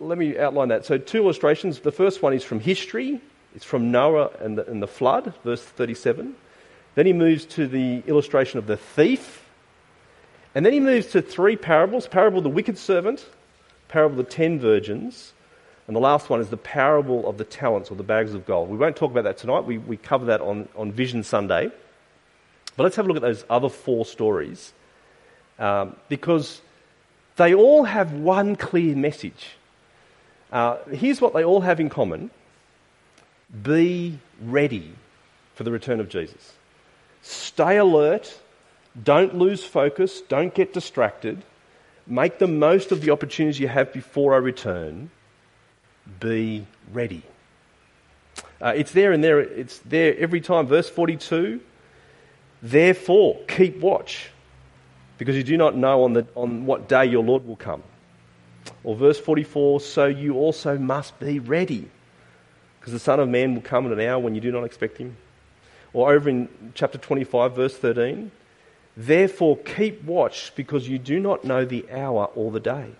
let 0.00 0.18
me 0.18 0.36
outline 0.38 0.68
that. 0.68 0.84
So, 0.84 0.98
two 0.98 1.22
illustrations. 1.22 1.80
The 1.80 1.92
first 1.92 2.22
one 2.22 2.32
is 2.32 2.42
from 2.42 2.60
history, 2.60 3.20
it's 3.54 3.64
from 3.64 3.92
Noah 3.92 4.30
and 4.40 4.58
the, 4.58 4.66
and 4.66 4.82
the 4.82 4.88
flood, 4.88 5.32
verse 5.44 5.62
37. 5.62 6.34
Then 6.96 7.06
he 7.06 7.12
moves 7.12 7.44
to 7.46 7.66
the 7.66 8.02
illustration 8.06 8.58
of 8.58 8.66
the 8.66 8.76
thief. 8.76 9.43
And 10.54 10.64
then 10.64 10.72
he 10.72 10.80
moves 10.80 11.08
to 11.08 11.22
three 11.22 11.56
parables 11.56 12.06
parable 12.06 12.38
of 12.38 12.44
the 12.44 12.50
wicked 12.50 12.78
servant, 12.78 13.26
parable 13.88 14.20
of 14.20 14.26
the 14.26 14.32
ten 14.32 14.60
virgins, 14.60 15.32
and 15.86 15.94
the 15.94 16.00
last 16.00 16.30
one 16.30 16.40
is 16.40 16.48
the 16.48 16.56
parable 16.56 17.28
of 17.28 17.36
the 17.36 17.44
talents 17.44 17.90
or 17.90 17.96
the 17.96 18.02
bags 18.02 18.32
of 18.32 18.46
gold. 18.46 18.70
We 18.70 18.78
won't 18.78 18.96
talk 18.96 19.10
about 19.10 19.24
that 19.24 19.38
tonight, 19.38 19.64
we, 19.64 19.78
we 19.78 19.96
cover 19.96 20.26
that 20.26 20.40
on, 20.40 20.68
on 20.76 20.92
Vision 20.92 21.22
Sunday. 21.22 21.70
But 22.76 22.82
let's 22.82 22.96
have 22.96 23.04
a 23.04 23.08
look 23.08 23.16
at 23.16 23.22
those 23.22 23.44
other 23.50 23.68
four 23.68 24.04
stories 24.04 24.72
um, 25.58 25.94
because 26.08 26.60
they 27.36 27.54
all 27.54 27.84
have 27.84 28.12
one 28.12 28.56
clear 28.56 28.96
message. 28.96 29.56
Uh, 30.50 30.78
here's 30.90 31.20
what 31.20 31.34
they 31.34 31.44
all 31.44 31.60
have 31.60 31.80
in 31.80 31.88
common 31.88 32.30
be 33.62 34.18
ready 34.42 34.92
for 35.54 35.62
the 35.62 35.70
return 35.70 36.00
of 36.00 36.08
Jesus. 36.08 36.54
Stay 37.22 37.76
alert, 37.76 38.36
don't 39.02 39.36
lose 39.36 39.64
focus, 39.64 40.20
don't 40.22 40.54
get 40.54 40.72
distracted, 40.72 41.42
make 42.06 42.38
the 42.38 42.46
most 42.46 42.92
of 42.92 43.00
the 43.00 43.10
opportunities 43.10 43.58
you 43.58 43.68
have 43.68 43.92
before 43.92 44.34
I 44.34 44.38
return. 44.38 45.10
Be 46.20 46.66
ready. 46.92 47.22
Uh, 48.60 48.72
it's 48.76 48.92
there 48.92 49.12
and 49.12 49.22
there, 49.22 49.40
it's 49.40 49.78
there 49.80 50.16
every 50.16 50.40
time. 50.40 50.66
Verse 50.66 50.88
42 50.88 51.60
Therefore, 52.62 53.40
keep 53.46 53.80
watch, 53.80 54.30
because 55.18 55.36
you 55.36 55.42
do 55.42 55.56
not 55.56 55.76
know 55.76 56.04
on, 56.04 56.14
the, 56.14 56.26
on 56.34 56.64
what 56.64 56.88
day 56.88 57.04
your 57.04 57.22
Lord 57.22 57.46
will 57.46 57.56
come. 57.56 57.82
Or 58.84 58.96
verse 58.96 59.18
44 59.18 59.80
So 59.80 60.06
you 60.06 60.36
also 60.36 60.78
must 60.78 61.18
be 61.18 61.40
ready, 61.40 61.90
because 62.78 62.92
the 62.92 62.98
Son 62.98 63.18
of 63.20 63.28
Man 63.28 63.54
will 63.54 63.62
come 63.62 63.86
at 63.86 63.92
an 63.92 64.00
hour 64.00 64.18
when 64.18 64.34
you 64.34 64.40
do 64.40 64.52
not 64.52 64.64
expect 64.64 64.98
him. 64.98 65.16
Or 65.92 66.12
over 66.12 66.28
in 66.28 66.48
chapter 66.74 66.96
25, 66.96 67.54
verse 67.54 67.76
13 67.76 68.30
Therefore, 68.96 69.56
keep 69.56 70.04
watch, 70.04 70.52
because 70.54 70.88
you 70.88 70.98
do 70.98 71.18
not 71.18 71.44
know 71.44 71.64
the 71.64 71.84
hour 71.90 72.30
or 72.34 72.50
the 72.50 72.60
day. 72.60 72.90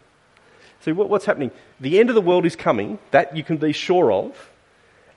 See, 0.81 0.93
what's 0.93 1.25
happening? 1.25 1.51
The 1.81 1.99
end 1.99 2.09
of 2.11 2.15
the 2.15 2.21
world 2.21 2.45
is 2.45 2.57
coming, 2.57 2.99
that 3.11 3.37
you 3.37 3.43
can 3.43 3.57
be 3.57 3.73
sure 3.73 4.13
of. 4.13 4.51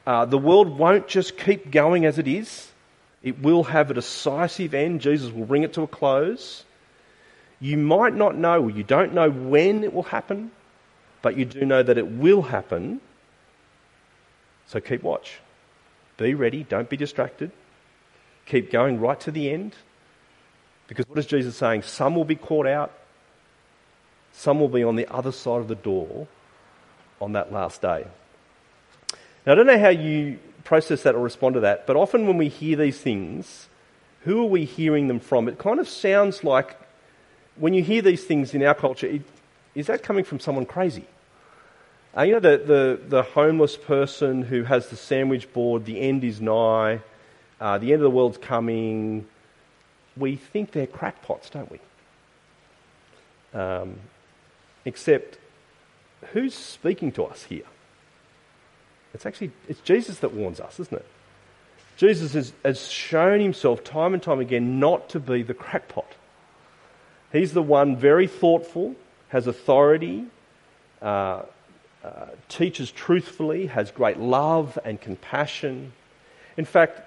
Uh, 0.05 0.25
the 0.25 0.37
world 0.37 0.77
won't 0.77 1.07
just 1.07 1.37
keep 1.37 1.71
going 1.71 2.05
as 2.05 2.17
it 2.17 2.27
is. 2.27 2.71
It 3.23 3.41
will 3.41 3.63
have 3.63 3.91
a 3.91 3.95
decisive 3.95 4.73
end. 4.73 5.01
Jesus 5.01 5.31
will 5.31 5.45
bring 5.45 5.63
it 5.63 5.73
to 5.73 5.81
a 5.81 5.87
close. 5.87 6.63
You 7.59 7.75
might 7.75 8.13
not 8.13 8.37
know, 8.37 8.67
you 8.67 8.83
don't 8.83 9.13
know 9.13 9.29
when 9.29 9.83
it 9.83 9.93
will 9.93 10.03
happen, 10.03 10.51
but 11.21 11.35
you 11.35 11.43
do 11.43 11.65
know 11.65 11.81
that 11.81 11.97
it 11.97 12.07
will 12.07 12.43
happen. 12.43 13.01
So 14.67 14.79
keep 14.79 15.01
watch. 15.03 15.39
Be 16.17 16.33
ready, 16.35 16.63
don't 16.63 16.89
be 16.89 16.97
distracted. 16.97 17.51
Keep 18.45 18.71
going 18.71 18.99
right 18.99 19.19
to 19.21 19.31
the 19.31 19.51
end. 19.51 19.75
Because 20.87 21.07
what 21.07 21.19
is 21.19 21.25
Jesus 21.25 21.55
saying? 21.55 21.83
Some 21.83 22.15
will 22.15 22.25
be 22.25 22.35
caught 22.35 22.67
out, 22.67 22.91
some 24.31 24.59
will 24.59 24.69
be 24.69 24.83
on 24.83 24.95
the 24.95 25.11
other 25.13 25.31
side 25.31 25.61
of 25.61 25.67
the 25.67 25.75
door 25.75 26.27
on 27.19 27.33
that 27.33 27.51
last 27.51 27.81
day. 27.81 28.05
Now, 29.45 29.53
I 29.53 29.55
don't 29.55 29.67
know 29.67 29.79
how 29.79 29.89
you 29.89 30.39
process 30.63 31.03
that 31.03 31.15
or 31.15 31.19
respond 31.19 31.55
to 31.55 31.61
that, 31.61 31.87
but 31.87 31.95
often 31.95 32.27
when 32.27 32.37
we 32.37 32.49
hear 32.49 32.75
these 32.75 32.99
things, 32.99 33.67
who 34.21 34.41
are 34.41 34.47
we 34.47 34.65
hearing 34.65 35.07
them 35.07 35.19
from? 35.19 35.47
It 35.47 35.57
kind 35.57 35.79
of 35.79 35.87
sounds 35.87 36.43
like 36.43 36.77
when 37.55 37.73
you 37.73 37.83
hear 37.83 38.01
these 38.01 38.23
things 38.23 38.53
in 38.53 38.63
our 38.63 38.75
culture, 38.75 39.07
it, 39.07 39.21
is 39.73 39.87
that 39.87 40.03
coming 40.03 40.23
from 40.23 40.39
someone 40.39 40.65
crazy? 40.65 41.05
Uh, 42.15 42.23
you 42.23 42.33
know, 42.33 42.39
the, 42.39 42.57
the, 42.57 42.99
the, 43.07 43.23
homeless 43.23 43.77
person 43.77 44.41
who 44.41 44.63
has 44.63 44.87
the 44.89 44.95
sandwich 44.95 45.51
board, 45.53 45.85
the 45.85 45.99
end 45.99 46.23
is 46.23 46.41
nigh, 46.41 46.99
uh, 47.61 47.77
the 47.77 47.93
end 47.93 48.01
of 48.01 48.01
the 48.01 48.09
world's 48.09 48.37
coming. 48.37 49.25
We 50.17 50.35
think 50.35 50.71
they're 50.71 50.87
crackpots, 50.87 51.49
don't 51.49 51.71
we? 51.71 51.79
Um, 53.53 53.97
except, 54.85 55.37
who's 56.33 56.53
speaking 56.53 57.11
to 57.13 57.23
us 57.25 57.43
here? 57.43 57.65
It's 59.13 59.25
actually 59.25 59.51
it's 59.67 59.81
Jesus 59.81 60.19
that 60.19 60.33
warns 60.33 60.59
us, 60.59 60.79
isn't 60.79 60.97
it? 60.97 61.05
Jesus 61.97 62.33
has, 62.33 62.53
has 62.63 62.87
shown 62.87 63.39
himself 63.39 63.83
time 63.83 64.13
and 64.13 64.21
time 64.21 64.39
again 64.39 64.79
not 64.79 65.09
to 65.09 65.19
be 65.19 65.41
the 65.41 65.53
crackpot. 65.53 66.13
He's 67.31 67.53
the 67.53 67.63
one 67.63 67.97
very 67.97 68.27
thoughtful, 68.27 68.95
has 69.29 69.47
authority, 69.47 70.25
uh, 71.01 71.43
uh, 72.03 72.25
teaches 72.47 72.91
truthfully, 72.91 73.65
has 73.67 73.91
great 73.91 74.19
love 74.19 74.77
and 74.85 75.01
compassion. 75.01 75.91
In 76.55 76.65
fact, 76.65 77.01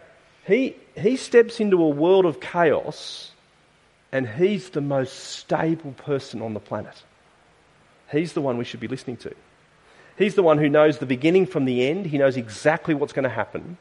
he, 0.51 0.77
he 0.97 1.17
steps 1.17 1.61
into 1.61 1.83
a 1.83 1.89
world 1.89 2.25
of 2.25 2.41
chaos 2.41 3.31
and 4.13 4.29
he's 4.29 4.71
the 4.71 4.81
most 4.81 5.13
stable 5.13 5.93
person 5.93 6.43
on 6.43 6.55
the 6.55 6.61
planet. 6.61 7.03
He's 8.11 8.33
the 8.33 8.41
one 8.41 8.59
we 8.59 8.65
should 8.65 8.81
be 8.81 8.89
listening 8.89 9.17
to. 9.19 9.35
He's 10.19 10.35
the 10.35 10.43
one 10.43 10.59
who 10.59 10.69
knows 10.69 10.99
the 10.99 11.07
beginning 11.07 11.47
from 11.47 11.65
the 11.65 11.87
end. 11.87 12.07
He 12.07 12.19
knows 12.19 12.37
exactly 12.37 12.95
what's 12.95 13.13
going 13.13 13.25
to 13.25 13.29
happen. 13.29 13.79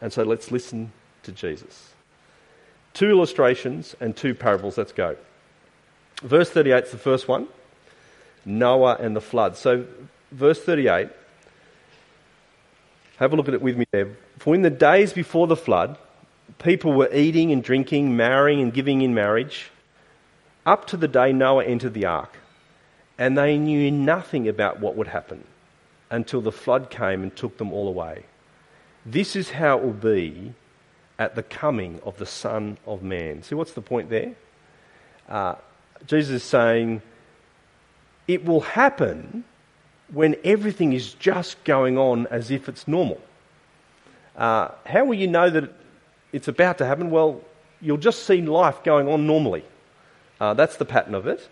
And 0.00 0.12
so 0.12 0.22
let's 0.24 0.50
listen 0.50 0.92
to 1.22 1.32
Jesus. 1.32 1.92
Two 2.92 3.10
illustrations 3.10 3.96
and 4.00 4.16
two 4.16 4.34
parables. 4.34 4.76
Let's 4.76 4.92
go. 4.92 5.16
Verse 6.22 6.50
38 6.50 6.84
is 6.84 6.90
the 6.90 6.98
first 6.98 7.28
one 7.28 7.48
Noah 8.44 8.96
and 8.98 9.14
the 9.14 9.20
flood. 9.20 9.56
So, 9.56 9.86
verse 10.32 10.60
38, 10.60 11.08
have 13.22 13.32
a 13.32 13.36
look 13.36 13.48
at 13.48 13.54
it 13.54 13.62
with 13.62 13.76
me 13.76 13.86
there. 13.92 14.08
For 14.38 14.54
in 14.54 14.62
the 14.62 14.70
days 14.70 15.12
before 15.12 15.46
the 15.46 15.56
flood, 15.56 15.96
people 16.58 16.92
were 16.92 17.08
eating 17.12 17.52
and 17.52 17.62
drinking, 17.62 18.16
marrying 18.16 18.60
and 18.60 18.74
giving 18.74 19.02
in 19.02 19.14
marriage, 19.14 19.70
up 20.66 20.86
to 20.88 20.96
the 20.96 21.08
day 21.08 21.32
Noah 21.32 21.64
entered 21.64 21.94
the 21.94 22.06
ark. 22.06 22.36
And 23.18 23.38
they 23.38 23.56
knew 23.58 23.90
nothing 23.90 24.48
about 24.48 24.80
what 24.80 24.96
would 24.96 25.06
happen 25.06 25.44
until 26.10 26.40
the 26.40 26.50
flood 26.50 26.90
came 26.90 27.22
and 27.22 27.34
took 27.34 27.58
them 27.58 27.72
all 27.72 27.86
away. 27.86 28.24
This 29.06 29.36
is 29.36 29.50
how 29.50 29.78
it 29.78 29.84
will 29.84 29.92
be 29.92 30.54
at 31.18 31.36
the 31.36 31.42
coming 31.42 32.00
of 32.04 32.18
the 32.18 32.26
Son 32.26 32.78
of 32.86 33.02
Man. 33.02 33.44
See, 33.44 33.54
what's 33.54 33.72
the 33.72 33.82
point 33.82 34.10
there? 34.10 34.34
Uh, 35.28 35.54
Jesus 36.06 36.42
is 36.42 36.48
saying 36.48 37.02
it 38.26 38.44
will 38.44 38.60
happen 38.60 39.44
when 40.12 40.36
everything 40.44 40.92
is 40.92 41.14
just 41.14 41.62
going 41.64 41.98
on 41.98 42.26
as 42.28 42.50
if 42.50 42.68
it's 42.68 42.86
normal. 42.86 43.20
Uh, 44.36 44.68
how 44.86 45.04
will 45.04 45.14
you 45.14 45.26
know 45.26 45.50
that 45.50 45.72
it's 46.32 46.48
about 46.48 46.78
to 46.78 46.86
happen? 46.86 47.10
Well, 47.10 47.40
you'll 47.80 47.96
just 47.98 48.24
see 48.24 48.40
life 48.42 48.84
going 48.84 49.08
on 49.08 49.26
normally. 49.26 49.64
Uh, 50.40 50.54
that's 50.54 50.76
the 50.76 50.84
pattern 50.84 51.14
of 51.14 51.26
it. 51.26 51.48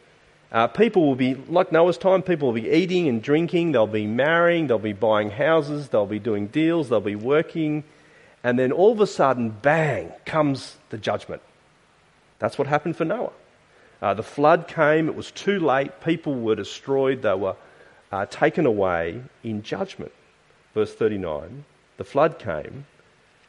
Uh, 0.52 0.66
people 0.66 1.06
will 1.06 1.16
be, 1.16 1.34
like 1.34 1.70
Noah's 1.70 1.96
time, 1.96 2.22
people 2.22 2.48
will 2.48 2.60
be 2.60 2.68
eating 2.68 3.08
and 3.08 3.22
drinking, 3.22 3.70
they'll 3.72 3.86
be 3.86 4.06
marrying, 4.06 4.66
they'll 4.66 4.80
be 4.80 4.92
buying 4.92 5.30
houses, 5.30 5.88
they'll 5.90 6.06
be 6.06 6.18
doing 6.18 6.48
deals, 6.48 6.88
they'll 6.88 7.00
be 7.00 7.14
working, 7.14 7.84
and 8.42 8.58
then 8.58 8.72
all 8.72 8.90
of 8.90 9.00
a 9.00 9.06
sudden, 9.06 9.50
bang, 9.50 10.12
comes 10.24 10.76
the 10.88 10.98
judgment. 10.98 11.40
That's 12.40 12.58
what 12.58 12.66
happened 12.66 12.96
for 12.96 13.04
Noah. 13.04 13.30
Uh, 14.02 14.14
the 14.14 14.24
flood 14.24 14.66
came, 14.66 15.08
it 15.08 15.14
was 15.14 15.30
too 15.30 15.60
late, 15.60 16.00
people 16.00 16.34
were 16.34 16.56
destroyed, 16.56 17.22
they 17.22 17.34
were 17.34 17.54
uh, 18.12 18.26
taken 18.26 18.66
away 18.66 19.22
in 19.42 19.62
judgment. 19.62 20.12
Verse 20.74 20.94
39 20.94 21.64
the 21.96 22.04
flood 22.04 22.38
came, 22.38 22.86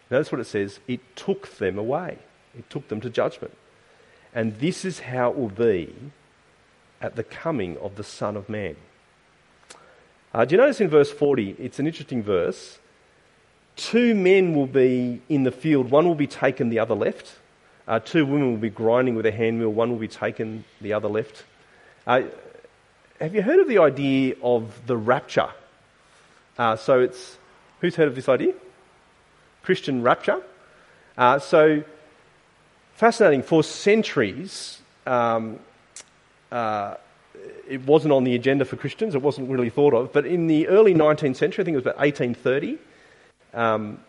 notice 0.10 0.30
what 0.30 0.42
it 0.42 0.46
says, 0.46 0.82
it 0.86 1.00
took 1.16 1.58
them 1.58 1.78
away, 1.78 2.18
it 2.54 2.70
took 2.70 2.90
them 2.90 3.00
to 3.00 3.10
judgment. 3.10 3.56
And 4.36 4.60
this 4.60 4.84
is 4.84 5.00
how 5.00 5.30
it 5.30 5.38
will 5.38 5.48
be 5.48 5.96
at 7.00 7.16
the 7.16 7.24
coming 7.24 7.78
of 7.78 7.96
the 7.96 8.04
Son 8.04 8.36
of 8.36 8.50
Man. 8.50 8.76
Uh, 10.34 10.44
do 10.44 10.56
you 10.56 10.58
notice 10.58 10.82
in 10.82 10.90
verse 10.90 11.10
40? 11.10 11.56
It's 11.60 11.80
an 11.80 11.88
interesting 11.88 12.22
verse. 12.22 12.78
Two 13.78 14.16
men 14.16 14.54
will 14.54 14.68
be 14.68 15.22
in 15.30 15.44
the 15.44 15.52
field, 15.52 15.92
one 15.92 16.06
will 16.06 16.16
be 16.16 16.28
taken, 16.28 16.70
the 16.70 16.80
other 16.80 16.96
left. 16.96 17.36
Uh, 17.88 18.00
two 18.00 18.26
women 18.26 18.52
will 18.52 18.60
be 18.60 18.70
grinding 18.70 19.16
with 19.16 19.26
a 19.26 19.32
handmill, 19.32 19.70
one 19.70 19.90
will 19.90 19.98
be 19.98 20.10
taken, 20.10 20.66
the 20.82 20.92
other 20.92 21.08
left. 21.08 21.46
Uh, 22.06 22.24
have 23.22 23.36
you 23.36 23.44
heard 23.44 23.60
of 23.60 23.68
the 23.68 23.78
idea 23.78 24.36
of 24.42 24.88
the 24.88 24.98
rapture? 24.98 25.50
Uh, 26.58 26.76
so 26.76 27.00
it's, 27.00 27.38
who's 27.80 27.96
heard 27.96 28.08
of 28.08 28.16
this 28.16 28.28
idea? 28.28 28.54
Christian 29.62 30.02
rapture. 30.02 30.42
Uh, 31.16 31.38
so, 31.38 31.84
fascinating. 32.96 33.44
For 33.44 33.64
centuries, 33.64 34.82
um, 35.06 35.60
uh, 36.52 36.96
it 37.70 37.86
wasn't 37.86 38.12
on 38.12 38.24
the 38.24 38.34
agenda 38.34 38.66
for 38.66 38.76
Christians, 38.76 39.14
it 39.14 39.22
wasn't 39.22 39.50
really 39.52 39.70
thought 39.70 39.94
of. 39.94 40.12
But 40.12 40.26
in 40.26 40.48
the 40.48 40.68
early 40.68 40.96
19th 40.96 41.36
century, 41.36 41.62
I 41.62 41.66
think 41.66 41.76
it 41.76 41.78
was 41.78 41.86
about 41.86 42.00
1830, 42.00 42.80
um, 43.54 44.00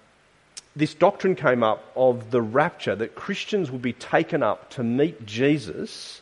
this 0.75 0.95
doctrine 0.95 1.35
came 1.35 1.63
up 1.63 1.85
of 1.95 2.31
the 2.31 2.41
rapture, 2.41 2.97
that 2.97 3.15
Christians 3.15 3.71
would 3.71 3.83
be 3.83 3.93
taken 3.93 4.43
up 4.43 4.71
to 4.71 4.83
meet 4.83 5.27
Jesus 5.27 6.22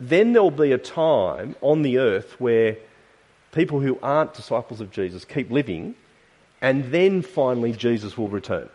then 0.00 0.32
there'll 0.32 0.50
be 0.50 0.72
a 0.72 0.78
time 0.78 1.54
on 1.60 1.82
the 1.82 1.98
earth 1.98 2.40
where 2.40 2.78
people 3.52 3.80
who 3.80 3.98
aren't 4.02 4.34
disciples 4.34 4.80
of 4.80 4.90
Jesus 4.90 5.24
keep 5.24 5.50
living, 5.50 5.94
and 6.62 6.90
then 6.90 7.22
finally 7.22 7.72
Jesus 7.72 8.16
will 8.16 8.28
return. 8.28 8.68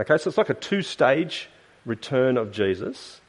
Okay, 0.00 0.16
so 0.18 0.28
it's 0.28 0.38
like 0.38 0.50
a 0.50 0.54
two 0.54 0.82
stage 0.82 1.48
return 1.84 2.36
of 2.36 2.52
Jesus. 2.52 3.20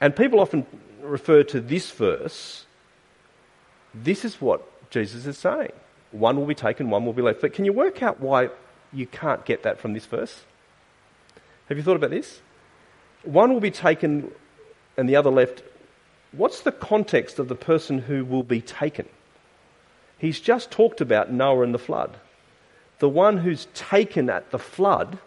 And 0.00 0.14
people 0.16 0.40
often 0.40 0.66
refer 1.00 1.42
to 1.44 1.60
this 1.60 1.90
verse. 1.90 2.66
This 3.94 4.24
is 4.24 4.40
what 4.40 4.90
Jesus 4.90 5.26
is 5.26 5.38
saying. 5.38 5.72
One 6.10 6.36
will 6.36 6.46
be 6.46 6.54
taken, 6.54 6.90
one 6.90 7.04
will 7.04 7.12
be 7.12 7.22
left. 7.22 7.40
But 7.40 7.52
can 7.52 7.64
you 7.64 7.72
work 7.72 8.02
out 8.02 8.20
why 8.20 8.50
you 8.92 9.06
can't 9.06 9.44
get 9.44 9.62
that 9.62 9.78
from 9.80 9.92
this 9.92 10.06
verse? 10.06 10.42
Have 11.68 11.76
you 11.76 11.82
thought 11.82 11.96
about 11.96 12.10
this? 12.10 12.40
One 13.22 13.52
will 13.52 13.60
be 13.60 13.70
taken 13.70 14.30
and 14.96 15.08
the 15.08 15.16
other 15.16 15.30
left. 15.30 15.62
What's 16.36 16.62
the 16.62 16.72
context 16.72 17.38
of 17.38 17.48
the 17.48 17.54
person 17.54 18.00
who 18.00 18.24
will 18.24 18.42
be 18.42 18.60
taken? 18.60 19.08
He's 20.18 20.40
just 20.40 20.70
talked 20.70 21.00
about 21.00 21.32
Noah 21.32 21.62
and 21.62 21.74
the 21.74 21.78
flood. 21.78 22.16
The 22.98 23.08
one 23.08 23.38
who's 23.38 23.68
taken 23.74 24.30
at 24.30 24.50
the 24.50 24.58
flood 24.58 25.18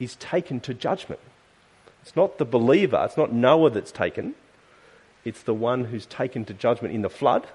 is 0.00 0.16
taken 0.16 0.60
to 0.60 0.74
judgment. 0.74 1.20
It's 2.02 2.16
not 2.16 2.38
the 2.38 2.44
believer, 2.44 3.02
it's 3.04 3.16
not 3.16 3.32
Noah 3.32 3.70
that's 3.70 3.92
taken, 3.92 4.34
it's 5.24 5.42
the 5.42 5.54
one 5.54 5.84
who's 5.84 6.06
taken 6.06 6.44
to 6.46 6.54
judgment 6.54 6.94
in 6.94 7.02
the 7.02 7.10
flood. 7.10 7.46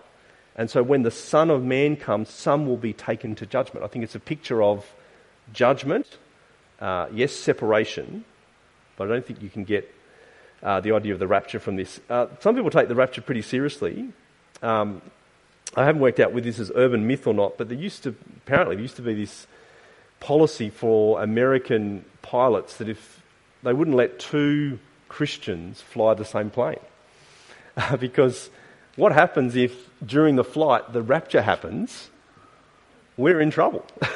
And 0.56 0.70
so 0.70 0.82
when 0.82 1.04
the 1.04 1.12
Son 1.12 1.50
of 1.50 1.64
Man 1.64 1.96
comes, 1.96 2.30
some 2.30 2.68
will 2.68 2.78
be 2.78 2.94
taken 2.94 3.36
to 3.36 3.46
judgment. 3.46 3.86
I 3.86 3.88
think 3.88 4.04
it's 4.04 4.16
a 4.16 4.20
picture 4.20 4.64
of 4.64 4.86
judgment, 5.54 6.18
uh, 6.80 7.08
yes, 7.14 7.34
separation, 7.34 8.26
but 8.98 9.10
I 9.10 9.14
don't 9.14 9.26
think 9.26 9.42
you 9.42 9.50
can 9.50 9.66
get 9.66 9.94
uh, 10.64 10.80
the 10.80 10.92
idea 10.92 11.14
of 11.14 11.20
the 11.20 11.28
rapture 11.28 11.60
from 11.60 11.76
this. 11.76 12.00
Uh, 12.10 12.28
some 12.40 12.56
people 12.56 12.70
take 12.70 12.88
the 12.88 12.96
rapture 12.96 13.22
pretty 13.22 13.42
seriously. 13.42 14.10
Um, 14.62 15.02
I 15.76 15.86
haven't 15.86 16.02
worked 16.02 16.20
out 16.20 16.34
whether 16.34 16.46
this 16.46 16.60
is 16.60 16.72
urban 16.76 17.08
myth 17.08 17.28
or 17.28 17.34
not, 17.34 17.58
but 17.58 17.70
there 17.70 17.78
used 17.78 18.04
to 18.04 18.16
apparently 18.38 18.76
there 18.76 18.82
used 18.82 18.96
to 18.98 19.02
be 19.02 19.14
this 19.14 19.48
policy 20.20 20.70
for 20.70 21.22
American 21.22 22.04
pilots 22.22 22.78
that 22.78 22.90
if 22.90 23.22
they 23.64 23.72
wouldn't 23.72 23.96
let 23.96 24.20
two 24.20 24.80
Christians 25.08 25.82
fly 25.82 26.14
the 26.14 26.26
same 26.26 26.50
plane, 26.50 26.80
because 28.00 28.50
what 28.96 29.12
happens 29.12 29.56
if 29.56 29.74
during 30.06 30.36
the 30.36 30.44
flight 30.44 30.92
the 30.92 31.02
rapture 31.02 31.42
happens? 31.42 32.10
We're 33.16 33.42
in 33.42 33.52
trouble. 33.52 33.86
uh, 34.02 34.08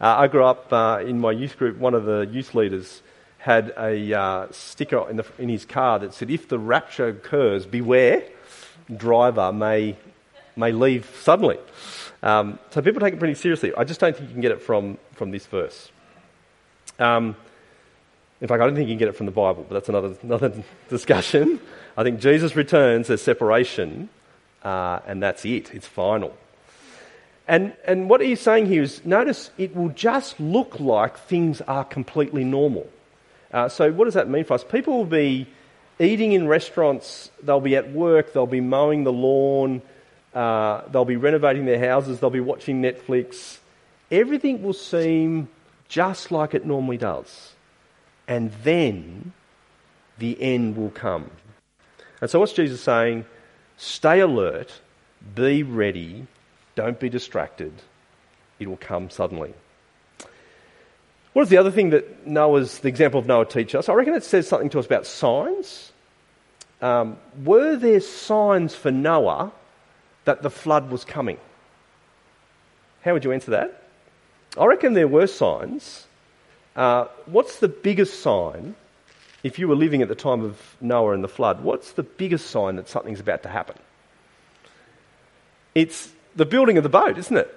I 0.00 0.26
grew 0.26 0.44
up 0.44 0.72
uh, 0.72 1.02
in 1.04 1.20
my 1.20 1.32
youth 1.32 1.56
group. 1.56 1.78
One 1.78 1.94
of 1.94 2.04
the 2.04 2.28
youth 2.30 2.54
leaders 2.54 3.00
had 3.38 3.72
a 3.78 4.12
uh, 4.12 4.46
sticker 4.50 5.08
in, 5.08 5.16
the, 5.16 5.26
in 5.38 5.48
his 5.48 5.64
car 5.64 5.98
that 6.00 6.14
said, 6.14 6.30
"If 6.30 6.48
the 6.48 6.58
rapture 6.58 7.08
occurs, 7.08 7.66
beware." 7.66 8.24
Driver 8.96 9.52
may 9.52 9.96
may 10.58 10.72
leave 10.72 11.10
suddenly. 11.20 11.58
Um, 12.22 12.58
so 12.70 12.82
people 12.82 13.00
take 13.00 13.14
it 13.14 13.18
pretty 13.18 13.34
seriously. 13.34 13.72
I 13.76 13.84
just 13.84 14.00
don't 14.00 14.14
think 14.14 14.28
you 14.28 14.34
can 14.34 14.42
get 14.42 14.50
it 14.50 14.60
from, 14.60 14.98
from 15.12 15.30
this 15.30 15.46
verse. 15.46 15.90
Um, 16.98 17.36
in 18.40 18.48
fact, 18.48 18.60
I 18.60 18.66
don't 18.66 18.74
think 18.74 18.88
you 18.88 18.94
can 18.94 18.98
get 18.98 19.08
it 19.08 19.16
from 19.16 19.26
the 19.26 19.32
Bible, 19.32 19.64
but 19.68 19.74
that's 19.74 19.88
another, 19.88 20.16
another 20.22 20.52
discussion. 20.88 21.60
I 21.96 22.02
think 22.02 22.20
Jesus 22.20 22.56
returns, 22.56 23.08
there's 23.08 23.22
separation, 23.22 24.08
uh, 24.62 25.00
and 25.06 25.22
that's 25.22 25.44
it. 25.44 25.72
It's 25.72 25.86
final. 25.86 26.36
And, 27.46 27.74
and 27.86 28.10
what 28.10 28.20
he's 28.20 28.40
saying 28.40 28.66
here 28.66 28.82
is 28.82 29.04
notice 29.04 29.50
it 29.56 29.74
will 29.74 29.88
just 29.88 30.38
look 30.38 30.78
like 30.80 31.18
things 31.18 31.60
are 31.62 31.84
completely 31.84 32.44
normal. 32.44 32.88
Uh, 33.52 33.68
so, 33.68 33.90
what 33.92 34.04
does 34.04 34.14
that 34.14 34.28
mean 34.28 34.44
for 34.44 34.54
us? 34.54 34.64
People 34.64 34.98
will 34.98 35.04
be 35.04 35.46
eating 35.98 36.32
in 36.32 36.46
restaurants, 36.46 37.30
they'll 37.42 37.60
be 37.60 37.76
at 37.76 37.92
work, 37.92 38.32
they'll 38.32 38.46
be 38.46 38.60
mowing 38.60 39.04
the 39.04 39.12
lawn, 39.12 39.82
uh, 40.34 40.82
they'll 40.90 41.04
be 41.04 41.16
renovating 41.16 41.64
their 41.64 41.78
houses, 41.78 42.20
they'll 42.20 42.30
be 42.30 42.40
watching 42.40 42.82
Netflix. 42.82 43.58
Everything 44.10 44.62
will 44.62 44.74
seem 44.74 45.48
just 45.88 46.30
like 46.30 46.54
it 46.54 46.64
normally 46.64 46.98
does. 46.98 47.52
And 48.26 48.52
then 48.62 49.32
the 50.18 50.40
end 50.40 50.76
will 50.76 50.90
come. 50.90 51.30
And 52.20 52.30
so, 52.30 52.40
what's 52.40 52.52
Jesus 52.52 52.80
saying? 52.80 53.24
Stay 53.76 54.20
alert, 54.20 54.80
be 55.34 55.62
ready, 55.62 56.26
don't 56.74 56.98
be 56.98 57.08
distracted. 57.08 57.72
It 58.58 58.68
will 58.68 58.76
come 58.76 59.08
suddenly. 59.08 59.54
What 61.38 61.44
is 61.44 61.50
the 61.50 61.58
other 61.58 61.70
thing 61.70 61.90
that 61.90 62.26
Noah's, 62.26 62.80
the 62.80 62.88
example 62.88 63.20
of 63.20 63.28
Noah 63.28 63.46
teaches 63.46 63.76
us? 63.76 63.88
I 63.88 63.92
reckon 63.92 64.14
it 64.14 64.24
says 64.24 64.48
something 64.48 64.70
to 64.70 64.80
us 64.80 64.86
about 64.86 65.06
signs. 65.06 65.92
Um, 66.82 67.16
were 67.44 67.76
there 67.76 68.00
signs 68.00 68.74
for 68.74 68.90
Noah 68.90 69.52
that 70.24 70.42
the 70.42 70.50
flood 70.50 70.90
was 70.90 71.04
coming. 71.04 71.38
How 73.02 73.12
would 73.12 73.22
you 73.24 73.30
answer 73.30 73.52
that? 73.52 73.84
I 74.58 74.66
reckon 74.66 74.94
there 74.94 75.06
were 75.06 75.28
signs. 75.28 76.08
Uh, 76.74 77.04
what's 77.26 77.60
the 77.60 77.68
biggest 77.68 78.18
sign, 78.18 78.74
if 79.44 79.60
you 79.60 79.68
were 79.68 79.76
living 79.76 80.02
at 80.02 80.08
the 80.08 80.16
time 80.16 80.42
of 80.42 80.60
Noah 80.80 81.12
and 81.12 81.22
the 81.22 81.28
flood, 81.28 81.62
what's 81.62 81.92
the 81.92 82.02
biggest 82.02 82.50
sign 82.50 82.74
that 82.74 82.88
something's 82.88 83.20
about 83.20 83.44
to 83.44 83.48
happen? 83.48 83.76
It's 85.76 86.10
the 86.34 86.46
building 86.46 86.78
of 86.78 86.82
the 86.82 86.88
boat, 86.88 87.16
isn't 87.16 87.36
it? 87.36 87.56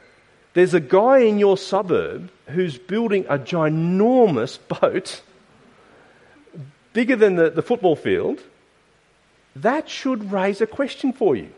There's 0.54 0.74
a 0.74 0.80
guy 0.80 1.20
in 1.20 1.40
your 1.40 1.58
suburb 1.58 2.30
who's 2.48 2.78
building 2.78 3.26
a 3.30 3.40
ginormous 3.40 4.60
boat, 4.82 5.22
bigger 6.94 7.16
than 7.16 7.36
the, 7.36 7.50
the 7.50 7.62
football 7.62 7.96
field. 7.96 8.42
That 9.56 9.90
should 9.90 10.32
raise 10.32 10.62
a 10.62 10.68
question 10.68 11.14
for 11.14 11.36
you. 11.36 11.50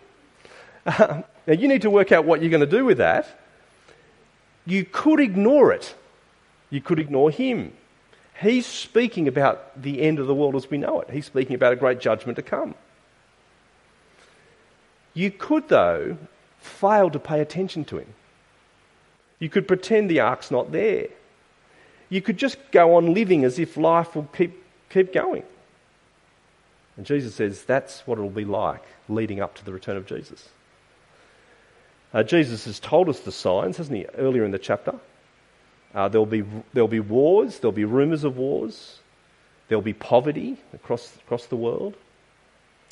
now, 0.86 1.24
you 1.48 1.68
need 1.68 1.84
to 1.84 1.90
work 1.90 2.12
out 2.12 2.26
what 2.26 2.42
you're 2.42 2.52
going 2.52 2.62
to 2.62 2.68
do 2.68 2.86
with 2.86 2.98
that. 2.98 3.40
You 4.66 4.86
could 4.86 5.20
ignore 5.20 5.72
it. 5.72 5.94
You 6.70 6.82
could 6.82 7.00
ignore 7.00 7.30
him. 7.32 7.74
He's 8.42 8.66
speaking 8.66 9.28
about 9.28 9.82
the 9.82 10.02
end 10.02 10.20
of 10.20 10.28
the 10.28 10.34
world 10.34 10.56
as 10.56 10.70
we 10.70 10.78
know 10.78 11.02
it. 11.02 11.10
He's 11.12 11.26
speaking 11.26 11.56
about 11.56 11.74
a 11.74 11.76
great 11.76 12.00
judgment 12.00 12.36
to 12.38 12.42
come. 12.42 12.76
You 15.14 15.30
could, 15.30 15.70
though, 15.70 16.18
fail 16.60 17.10
to 17.12 17.20
pay 17.20 17.40
attention 17.40 17.86
to 17.86 18.00
him. 18.00 18.08
You 19.44 19.50
could 19.50 19.68
pretend 19.68 20.10
the 20.10 20.22
ark's 20.22 20.52
not 20.52 20.72
there. 20.72 21.08
You 22.08 22.22
could 22.22 22.38
just 22.38 22.58
go 22.72 22.96
on 22.96 23.14
living 23.14 23.44
as 23.44 23.60
if 23.60 23.76
life 23.76 24.16
will 24.16 24.30
keep, 24.32 24.64
keep 24.90 25.12
going. 25.12 25.44
And 26.96 27.06
Jesus 27.06 27.36
says 27.36 27.64
that's 27.64 28.08
what 28.08 28.18
it'll 28.18 28.30
be 28.30 28.46
like 28.46 28.82
leading 29.10 29.42
up 29.42 29.54
to 29.56 29.66
the 29.66 29.74
return 29.74 29.98
of 29.98 30.06
Jesus. 30.06 30.48
Uh, 32.14 32.24
Jesus 32.24 32.64
has 32.64 32.80
told 32.80 33.10
us 33.10 33.20
the 33.20 33.34
signs, 33.34 33.76
hasn't 33.76 33.98
he, 33.98 34.06
earlier 34.16 34.46
in 34.46 34.52
the 34.52 34.58
chapter? 34.58 34.96
Uh, 35.94 36.08
there'll, 36.08 36.26
be, 36.26 36.46
there'll 36.72 36.88
be 36.88 37.02
wars, 37.02 37.60
there'll 37.60 37.74
be 37.74 37.84
rumours 37.84 38.24
of 38.24 38.38
wars, 38.38 39.00
there'll 39.68 39.82
be 39.82 39.92
poverty 39.92 40.56
across, 40.74 41.18
across 41.18 41.48
the 41.48 41.58
world. 41.58 41.98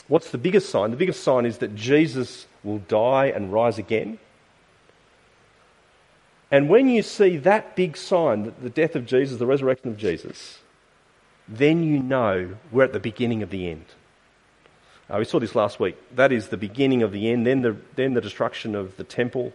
What's 0.10 0.32
the 0.32 0.38
biggest 0.38 0.70
sign? 0.70 0.92
The 0.92 0.98
biggest 0.98 1.24
sign 1.24 1.46
is 1.46 1.60
that 1.60 1.78
Jesus 1.78 2.46
will 2.62 2.80
die 2.80 3.28
and 3.28 3.54
rise 3.54 3.78
again. 3.78 4.20
And 6.52 6.68
when 6.68 6.90
you 6.90 7.02
see 7.02 7.38
that 7.38 7.78
big 7.78 7.96
sign, 7.96 8.54
the 8.62 8.70
death 8.70 8.96
of 8.96 9.06
Jesus, 9.06 9.40
the 9.40 9.46
resurrection 9.46 9.88
of 9.88 9.98
Jesus, 9.98 10.60
then 11.48 11.84
you 11.84 12.00
know 12.00 12.58
we're 12.72 12.84
at 12.84 12.94
the 12.94 13.00
beginning 13.00 13.42
of 13.42 13.50
the 13.50 13.70
end. 13.70 13.86
Uh, 15.10 15.18
we 15.18 15.26
saw 15.26 15.40
this 15.40 15.56
last 15.56 15.80
week. 15.80 15.98
That 16.16 16.32
is 16.32 16.50
the 16.50 16.58
beginning 16.58 17.04
of 17.04 17.14
the 17.14 17.30
end, 17.32 17.48
then 17.48 17.62
the, 17.62 17.78
then 17.96 18.14
the 18.14 18.22
destruction 18.22 18.76
of 18.76 18.98
the 18.98 19.04
temple, 19.04 19.54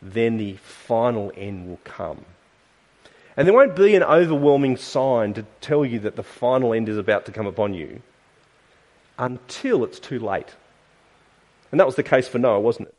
then 0.00 0.36
the 0.36 0.54
final 0.54 1.32
end 1.36 1.68
will 1.68 1.80
come. 1.84 2.24
And 3.36 3.46
there 3.46 3.54
won't 3.54 3.74
be 3.74 3.94
an 3.94 4.02
overwhelming 4.02 4.76
sign 4.76 5.34
to 5.34 5.44
tell 5.60 5.84
you 5.84 6.00
that 6.00 6.16
the 6.16 6.22
final 6.22 6.74
end 6.74 6.88
is 6.88 6.98
about 6.98 7.26
to 7.26 7.32
come 7.32 7.46
upon 7.46 7.74
you 7.74 8.02
until 9.18 9.84
it's 9.84 9.98
too 9.98 10.18
late. 10.18 10.54
And 11.70 11.80
that 11.80 11.86
was 11.86 11.96
the 11.96 12.02
case 12.02 12.28
for 12.28 12.38
Noah, 12.38 12.60
wasn't 12.60 12.88
it? 12.88 12.94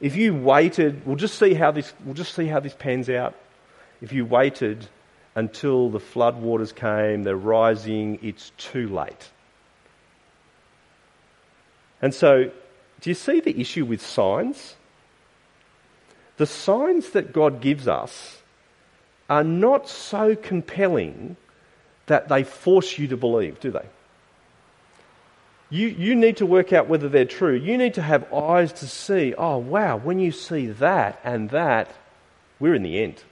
If 0.00 0.16
you 0.16 0.34
waited, 0.34 1.04
we'll 1.06 1.16
just 1.16 1.38
see 1.38 1.54
how 1.54 1.70
this, 1.70 1.92
we'll 2.04 2.14
just 2.14 2.34
see 2.34 2.46
how 2.46 2.60
this 2.60 2.74
pans 2.74 3.08
out. 3.10 3.34
If 4.00 4.12
you 4.12 4.24
waited 4.24 4.86
until 5.34 5.90
the 5.90 5.98
floodwaters 5.98 6.74
came, 6.74 7.24
they're 7.24 7.36
rising, 7.36 8.18
it's 8.22 8.52
too 8.58 8.88
late. 8.88 9.30
And 12.00 12.14
so, 12.14 12.50
do 13.00 13.10
you 13.10 13.14
see 13.14 13.40
the 13.40 13.60
issue 13.60 13.84
with 13.84 14.00
signs? 14.00 14.76
The 16.36 16.46
signs 16.46 17.10
that 17.10 17.32
God 17.32 17.60
gives 17.60 17.88
us 17.88 18.42
are 19.28 19.44
not 19.44 19.88
so 19.88 20.36
compelling 20.36 21.36
that 22.06 22.28
they 22.28 22.44
force 22.44 22.98
you 22.98 23.08
to 23.08 23.16
believe, 23.16 23.60
do 23.60 23.72
they? 23.72 23.84
You, 25.70 25.88
you 25.88 26.14
need 26.14 26.38
to 26.38 26.46
work 26.46 26.72
out 26.72 26.88
whether 26.88 27.08
they're 27.08 27.26
true. 27.26 27.54
You 27.54 27.76
need 27.76 27.94
to 27.94 28.02
have 28.02 28.32
eyes 28.32 28.72
to 28.74 28.88
see, 28.88 29.34
oh, 29.36 29.58
wow, 29.58 29.96
when 29.96 30.18
you 30.18 30.32
see 30.32 30.66
that 30.66 31.20
and 31.24 31.50
that, 31.50 31.92
we're 32.58 32.74
in 32.74 32.82
the 32.82 33.02
end. 33.02 33.22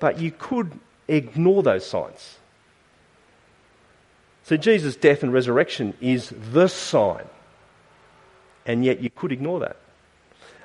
But 0.00 0.18
you 0.18 0.30
could 0.30 0.78
ignore 1.06 1.62
those 1.62 1.86
signs. 1.86 2.38
So 4.44 4.56
Jesus' 4.56 4.96
death 4.96 5.22
and 5.22 5.32
resurrection 5.32 5.92
is 6.00 6.32
the 6.52 6.68
sign. 6.68 7.26
And 8.64 8.84
yet 8.84 9.00
you 9.00 9.10
could 9.10 9.32
ignore 9.32 9.60
that. 9.60 9.76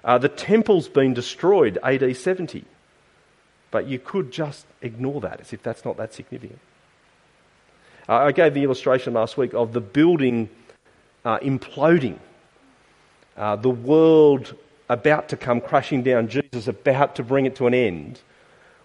Uh, 0.03 0.17
the 0.17 0.29
temple's 0.29 0.87
been 0.87 1.13
destroyed 1.13 1.77
AD 1.83 2.15
70. 2.15 2.63
But 3.71 3.87
you 3.87 3.99
could 3.99 4.31
just 4.31 4.65
ignore 4.81 5.19
that 5.21 5.41
as 5.41 5.51
if 5.51 5.63
that's 5.63 5.83
not 5.83 5.97
that 5.97 6.13
significant. 6.13 6.59
Uh, 8.07 8.15
I 8.15 8.31
gave 8.31 8.53
the 8.53 8.63
illustration 8.63 9.13
last 9.13 9.37
week 9.37 9.53
of 9.53 9.73
the 9.73 9.81
building 9.81 10.49
uh, 11.23 11.39
imploding, 11.39 12.17
uh, 13.37 13.55
the 13.55 13.69
world 13.69 14.55
about 14.89 15.29
to 15.29 15.37
come 15.37 15.61
crashing 15.61 16.03
down, 16.03 16.27
Jesus 16.27 16.67
about 16.67 17.15
to 17.15 17.23
bring 17.23 17.45
it 17.45 17.55
to 17.57 17.67
an 17.67 17.73
end. 17.73 18.19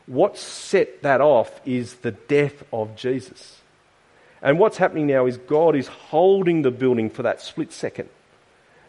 What 0.06 0.38
set 0.38 1.02
that 1.02 1.20
off 1.20 1.60
is 1.66 1.96
the 1.96 2.12
death 2.12 2.62
of 2.72 2.96
Jesus. 2.96 3.60
And 4.40 4.58
what's 4.58 4.76
happening 4.76 5.08
now 5.08 5.26
is 5.26 5.36
God 5.36 5.74
is 5.74 5.88
holding 5.88 6.62
the 6.62 6.70
building 6.70 7.10
for 7.10 7.24
that 7.24 7.40
split 7.40 7.72
second. 7.72 8.08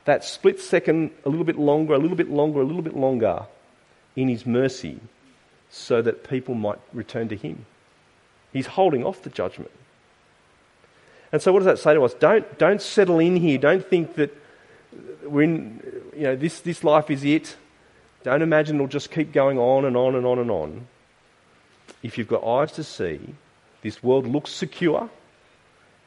That 0.05 0.23
split 0.23 0.59
second, 0.59 1.11
a 1.25 1.29
little 1.29 1.43
bit 1.43 1.57
longer, 1.57 1.93
a 1.93 1.97
little 1.97 2.15
bit 2.15 2.29
longer, 2.29 2.61
a 2.61 2.65
little 2.65 2.81
bit 2.81 2.95
longer, 2.95 3.45
in 4.15 4.29
His 4.29 4.45
mercy, 4.45 4.99
so 5.69 6.01
that 6.01 6.29
people 6.29 6.55
might 6.55 6.79
return 6.93 7.29
to 7.29 7.35
Him. 7.35 7.65
He's 8.53 8.67
holding 8.67 9.03
off 9.03 9.23
the 9.23 9.29
judgment. 9.29 9.71
And 11.31 11.41
so, 11.41 11.53
what 11.53 11.59
does 11.59 11.65
that 11.65 11.79
say 11.79 11.93
to 11.93 12.03
us? 12.03 12.13
Don't, 12.15 12.57
don't 12.57 12.81
settle 12.81 13.19
in 13.19 13.35
here. 13.35 13.57
Don't 13.57 13.85
think 13.85 14.15
that 14.15 14.35
we're 15.23 15.43
in, 15.43 15.81
you 16.15 16.23
know, 16.23 16.35
this, 16.35 16.61
this 16.61 16.83
life 16.83 17.11
is 17.11 17.23
it. 17.23 17.55
Don't 18.23 18.41
imagine 18.41 18.75
it'll 18.75 18.87
just 18.87 19.11
keep 19.11 19.31
going 19.31 19.57
on 19.57 19.85
and 19.85 19.95
on 19.95 20.15
and 20.15 20.25
on 20.25 20.39
and 20.39 20.51
on. 20.51 20.87
If 22.01 22.17
you've 22.17 22.27
got 22.27 22.43
eyes 22.43 22.71
to 22.73 22.83
see, 22.83 23.19
this 23.81 24.01
world 24.01 24.27
looks 24.27 24.51
secure, 24.51 25.09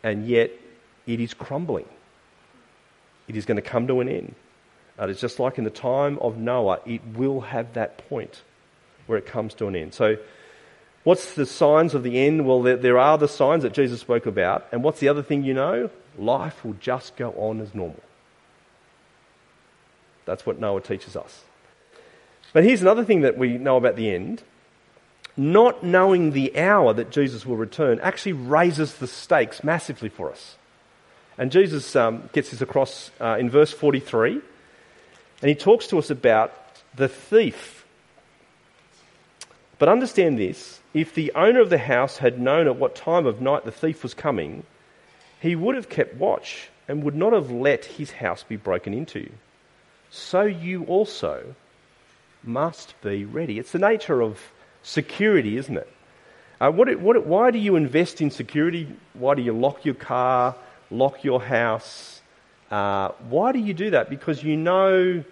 and 0.02 0.26
yet 0.26 0.50
it 1.06 1.20
is 1.20 1.35
crumbling. 1.35 1.87
It 3.28 3.37
is 3.37 3.46
going 3.46 3.56
to 3.56 3.62
come 3.62 3.87
to 3.87 4.00
an 4.00 4.08
end. 4.08 4.35
And 4.98 5.11
it's 5.11 5.20
just 5.20 5.38
like 5.38 5.56
in 5.58 5.64
the 5.64 5.70
time 5.70 6.18
of 6.18 6.37
Noah, 6.37 6.80
it 6.85 7.00
will 7.14 7.40
have 7.40 7.74
that 7.74 8.08
point 8.08 8.42
where 9.06 9.18
it 9.18 9.26
comes 9.26 9.54
to 9.54 9.66
an 9.66 9.76
end. 9.76 9.94
So, 9.94 10.16
what's 11.05 11.35
the 11.35 11.47
signs 11.47 11.95
of 11.95 12.03
the 12.03 12.19
end? 12.19 12.47
Well, 12.47 12.62
there, 12.62 12.77
there 12.77 12.99
are 12.99 13.19
the 13.19 13.29
signs 13.29 13.62
that 13.62 13.73
Jesus 13.73 14.01
spoke 14.01 14.27
about. 14.27 14.67
And 14.73 14.83
what's 14.83 15.01
the 15.01 15.09
other 15.09 15.23
thing 15.23 15.45
you 15.45 15.55
know? 15.55 15.91
Life 16.19 16.65
will 16.65 16.75
just 16.75 17.17
go 17.17 17.31
on 17.33 17.61
as 17.61 17.75
normal. 17.75 18.03
That's 20.25 20.47
what 20.47 20.61
Noah 20.61 20.81
teaches 20.81 21.17
us. 21.17 21.45
But 22.53 22.65
here's 22.65 22.83
another 22.83 23.05
thing 23.05 23.23
that 23.23 23.38
we 23.38 23.59
know 23.59 23.77
about 23.77 23.97
the 23.97 24.15
end. 24.15 24.43
Not 25.37 25.83
knowing 25.83 26.33
the 26.33 26.59
hour 26.59 26.93
that 26.93 27.11
Jesus 27.11 27.47
will 27.47 27.57
return 27.57 27.99
actually 28.01 28.35
raises 28.35 28.95
the 28.95 29.07
stakes 29.07 29.65
massively 29.65 30.11
for 30.11 30.31
us. 30.31 30.57
And 31.38 31.51
Jesus 31.51 31.97
um, 31.97 32.29
gets 32.33 32.51
this 32.51 32.61
across 32.61 33.11
uh, 33.21 33.37
in 33.41 33.49
verse 33.49 33.73
43. 33.73 34.33
And 35.41 35.49
he 35.49 35.55
talks 35.55 35.87
to 35.88 35.99
us 35.99 36.11
about 36.11 36.53
the 36.95 37.09
thief. 37.09 37.82
But 39.83 39.88
understand 39.88 40.38
this 40.38 40.79
if 40.95 41.12
the 41.12 41.33
owner 41.35 41.61
of 41.61 41.68
the 41.68 41.77
house 41.77 42.18
had 42.18 42.40
known 42.40 42.68
at 42.68 42.77
what 42.77 42.95
time 42.95 43.27
of 43.27 43.40
night 43.40 43.64
the 43.64 43.73
thief 43.73 44.05
was 44.05 44.14
coming, 44.14 44.62
he 45.40 45.57
would 45.57 45.75
have 45.75 45.88
kept 45.88 46.14
watch 46.14 46.68
and 46.87 47.03
would 47.03 47.16
not 47.16 47.33
have 47.33 47.51
let 47.51 47.87
his 47.87 48.12
house 48.12 48.45
be 48.45 48.55
broken 48.55 48.95
into 48.95 49.29
so 50.09 50.42
you 50.42 50.85
also 50.85 51.57
must 52.45 52.95
be 53.03 53.25
ready. 53.25 53.59
It's 53.59 53.73
the 53.73 53.81
nature 53.81 54.23
of 54.23 54.38
security, 54.85 55.57
isn't 55.57 55.77
it? 55.77 55.92
Uh, 56.61 56.71
what, 56.71 56.97
what, 57.01 57.27
why 57.27 57.51
do 57.51 57.59
you 57.59 57.75
invest 57.75 58.21
in 58.21 58.31
security? 58.31 58.87
Why 59.14 59.35
do 59.35 59.42
you 59.42 59.53
lock 59.53 59.85
your 59.85 59.97
car, 59.97 60.55
lock 60.92 61.25
your 61.25 61.42
house? 61.42 62.21
Uh, 62.71 63.09
why 63.29 63.51
do 63.51 63.59
you 63.59 63.75
do 63.75 63.90
that? 63.90 64.11
Because 64.11 64.45
you 64.45 64.57
know, 64.57 65.25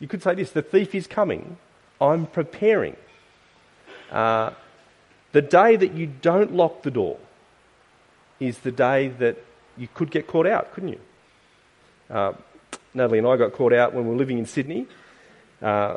you 0.00 0.08
could 0.08 0.24
say 0.24 0.34
this 0.34 0.50
the 0.50 0.62
thief 0.62 0.96
is 0.96 1.06
coming. 1.06 1.58
I'm 2.00 2.26
preparing. 2.26 2.96
Uh, 4.12 4.52
the 5.32 5.42
day 5.42 5.76
that 5.76 5.94
you 5.94 6.06
don't 6.06 6.54
lock 6.54 6.82
the 6.82 6.90
door 6.90 7.18
is 8.38 8.58
the 8.58 8.70
day 8.70 9.08
that 9.08 9.42
you 9.78 9.88
could 9.94 10.10
get 10.10 10.26
caught 10.26 10.46
out, 10.46 10.72
couldn't 10.74 10.90
you? 10.90 11.00
Uh, 12.10 12.34
Natalie 12.92 13.18
and 13.18 13.26
I 13.26 13.36
got 13.36 13.54
caught 13.54 13.72
out 13.72 13.94
when 13.94 14.04
we 14.04 14.10
were 14.10 14.16
living 14.16 14.38
in 14.38 14.44
Sydney. 14.44 14.86
Uh, 15.62 15.96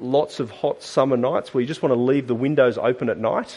lots 0.00 0.40
of 0.40 0.50
hot 0.50 0.82
summer 0.82 1.16
nights 1.16 1.54
where 1.54 1.60
you 1.60 1.68
just 1.68 1.82
want 1.82 1.92
to 1.92 2.00
leave 2.00 2.26
the 2.26 2.34
windows 2.34 2.76
open 2.78 3.08
at 3.08 3.18
night. 3.18 3.56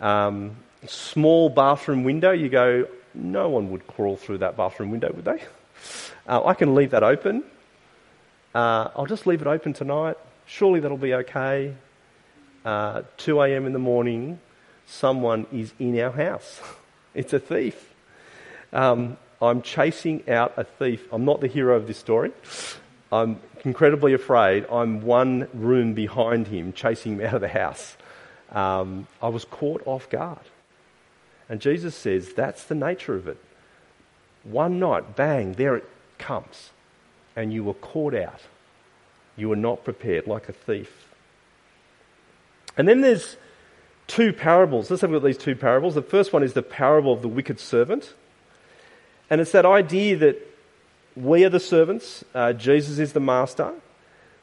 Um, 0.00 0.56
small 0.86 1.48
bathroom 1.48 2.02
window, 2.02 2.32
you 2.32 2.48
go, 2.48 2.88
no 3.14 3.48
one 3.48 3.70
would 3.70 3.86
crawl 3.86 4.16
through 4.16 4.38
that 4.38 4.56
bathroom 4.56 4.90
window, 4.90 5.12
would 5.14 5.24
they? 5.24 5.42
Uh, 6.26 6.44
I 6.44 6.54
can 6.54 6.74
leave 6.74 6.90
that 6.90 7.04
open. 7.04 7.44
Uh, 8.54 8.88
I'll 8.96 9.06
just 9.06 9.26
leave 9.26 9.40
it 9.40 9.46
open 9.46 9.72
tonight. 9.72 10.16
Surely 10.46 10.80
that'll 10.80 10.96
be 10.96 11.14
okay. 11.14 11.74
Uh, 12.64 13.02
2 13.16 13.40
a.m. 13.42 13.66
in 13.66 13.72
the 13.72 13.78
morning, 13.78 14.38
someone 14.86 15.46
is 15.52 15.72
in 15.78 15.98
our 16.00 16.12
house. 16.12 16.60
It's 17.14 17.34
a 17.34 17.38
thief. 17.38 17.92
Um, 18.72 19.18
I'm 19.42 19.60
chasing 19.60 20.22
out 20.30 20.54
a 20.56 20.64
thief. 20.64 21.06
I'm 21.12 21.26
not 21.26 21.42
the 21.42 21.46
hero 21.46 21.76
of 21.76 21.86
this 21.86 21.98
story. 21.98 22.32
I'm 23.12 23.38
incredibly 23.66 24.14
afraid. 24.14 24.64
I'm 24.72 25.02
one 25.02 25.46
room 25.52 25.92
behind 25.92 26.46
him, 26.46 26.72
chasing 26.72 27.20
him 27.20 27.26
out 27.26 27.34
of 27.34 27.42
the 27.42 27.48
house. 27.48 27.98
Um, 28.50 29.06
I 29.20 29.28
was 29.28 29.44
caught 29.44 29.82
off 29.84 30.08
guard. 30.08 30.38
And 31.50 31.60
Jesus 31.60 31.94
says 31.94 32.32
that's 32.32 32.64
the 32.64 32.74
nature 32.74 33.14
of 33.14 33.28
it. 33.28 33.38
One 34.44 34.78
night, 34.78 35.16
bang, 35.16 35.52
there 35.52 35.76
it 35.76 35.88
comes. 36.18 36.70
And 37.36 37.52
you 37.52 37.62
were 37.62 37.74
caught 37.74 38.14
out. 38.14 38.40
You 39.36 39.50
were 39.50 39.56
not 39.56 39.84
prepared, 39.84 40.26
like 40.26 40.48
a 40.48 40.52
thief. 40.52 41.11
And 42.76 42.88
then 42.88 43.00
there's 43.00 43.36
two 44.06 44.32
parables. 44.32 44.90
Let's 44.90 45.02
have 45.02 45.10
a 45.10 45.14
look 45.14 45.22
at 45.22 45.26
these 45.26 45.38
two 45.38 45.56
parables. 45.56 45.94
The 45.94 46.02
first 46.02 46.32
one 46.32 46.42
is 46.42 46.52
the 46.52 46.62
parable 46.62 47.12
of 47.12 47.22
the 47.22 47.28
wicked 47.28 47.60
servant. 47.60 48.14
And 49.30 49.40
it's 49.40 49.52
that 49.52 49.66
idea 49.66 50.16
that 50.18 50.48
we 51.16 51.44
are 51.44 51.50
the 51.50 51.60
servants, 51.60 52.24
uh, 52.34 52.52
Jesus 52.52 52.98
is 52.98 53.12
the 53.12 53.20
master. 53.20 53.72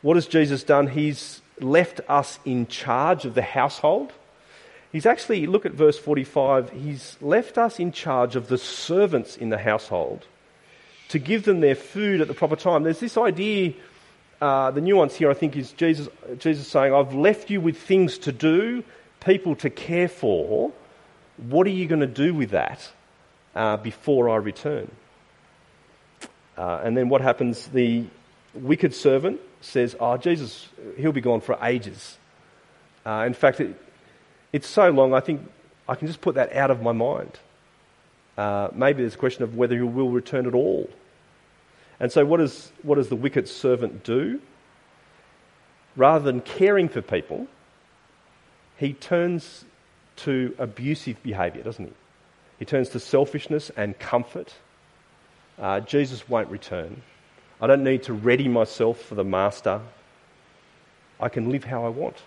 What 0.01 0.15
has 0.15 0.27
Jesus 0.27 0.63
done? 0.63 0.87
He's 0.87 1.41
left 1.59 1.99
us 2.07 2.39
in 2.45 2.67
charge 2.67 3.25
of 3.25 3.35
the 3.35 3.41
household. 3.41 4.13
He's 4.91 5.05
actually, 5.05 5.45
look 5.45 5.65
at 5.65 5.73
verse 5.73 5.99
45, 5.99 6.71
he's 6.71 7.17
left 7.21 7.57
us 7.57 7.79
in 7.79 7.91
charge 7.91 8.35
of 8.35 8.47
the 8.47 8.57
servants 8.57 9.37
in 9.37 9.49
the 9.49 9.57
household 9.57 10.25
to 11.09 11.19
give 11.19 11.43
them 11.43 11.59
their 11.59 11.75
food 11.75 12.21
at 12.21 12.27
the 12.27 12.33
proper 12.33 12.55
time. 12.55 12.83
There's 12.83 12.99
this 12.99 13.17
idea, 13.17 13.73
uh, 14.41 14.71
the 14.71 14.81
nuance 14.81 15.15
here, 15.15 15.29
I 15.29 15.33
think, 15.33 15.55
is 15.55 15.71
Jesus, 15.73 16.07
Jesus 16.37 16.67
saying, 16.67 16.93
I've 16.93 17.13
left 17.13 17.49
you 17.49 17.61
with 17.61 17.77
things 17.77 18.17
to 18.19 18.31
do, 18.31 18.83
people 19.19 19.55
to 19.57 19.69
care 19.69 20.07
for. 20.07 20.71
What 21.37 21.67
are 21.67 21.71
you 21.71 21.87
going 21.87 22.01
to 22.01 22.07
do 22.07 22.33
with 22.33 22.51
that? 22.51 22.91
uh, 23.55 23.77
before 23.77 24.29
I 24.29 24.37
return. 24.37 24.89
Uh, 26.57 26.81
and 26.83 26.95
then 26.95 27.09
what 27.09 27.21
happens? 27.21 27.67
The 27.67 28.05
wicked 28.53 28.93
servant 28.93 29.39
says, 29.61 29.95
Oh, 29.99 30.17
Jesus, 30.17 30.67
he'll 30.97 31.11
be 31.11 31.21
gone 31.21 31.41
for 31.41 31.57
ages. 31.61 32.17
Uh, 33.05 33.23
in 33.25 33.33
fact, 33.33 33.59
it, 33.59 33.79
it's 34.51 34.67
so 34.67 34.89
long, 34.89 35.13
I 35.13 35.19
think 35.19 35.41
I 35.87 35.95
can 35.95 36.07
just 36.07 36.21
put 36.21 36.35
that 36.35 36.53
out 36.53 36.71
of 36.71 36.81
my 36.81 36.91
mind. 36.91 37.37
Uh, 38.37 38.69
maybe 38.73 39.03
there's 39.03 39.15
a 39.15 39.17
question 39.17 39.43
of 39.43 39.55
whether 39.55 39.75
he 39.75 39.81
will 39.81 40.09
return 40.09 40.47
at 40.47 40.53
all. 40.53 40.89
And 41.99 42.11
so, 42.11 42.25
what, 42.25 42.39
is, 42.39 42.71
what 42.83 42.95
does 42.95 43.09
the 43.09 43.15
wicked 43.15 43.47
servant 43.47 44.03
do? 44.03 44.41
Rather 45.95 46.23
than 46.23 46.41
caring 46.41 46.87
for 46.87 47.01
people, 47.01 47.47
he 48.77 48.93
turns 48.93 49.65
to 50.17 50.55
abusive 50.57 51.21
behaviour, 51.23 51.63
doesn't 51.63 51.85
he? 51.85 51.93
He 52.59 52.65
turns 52.65 52.89
to 52.89 52.99
selfishness 52.99 53.71
and 53.75 53.97
comfort. 53.99 54.53
Uh, 55.57 55.81
Jesus 55.81 56.27
won't 56.29 56.49
return. 56.49 57.01
I 57.61 57.67
don't 57.67 57.83
need 57.83 58.03
to 58.03 58.13
ready 58.13 58.47
myself 58.47 59.01
for 59.01 59.15
the 59.15 59.23
master. 59.23 59.81
I 61.19 61.27
can 61.27 61.49
live 61.51 61.65
how 61.65 61.85
I 61.85 61.89
want. 61.89 62.17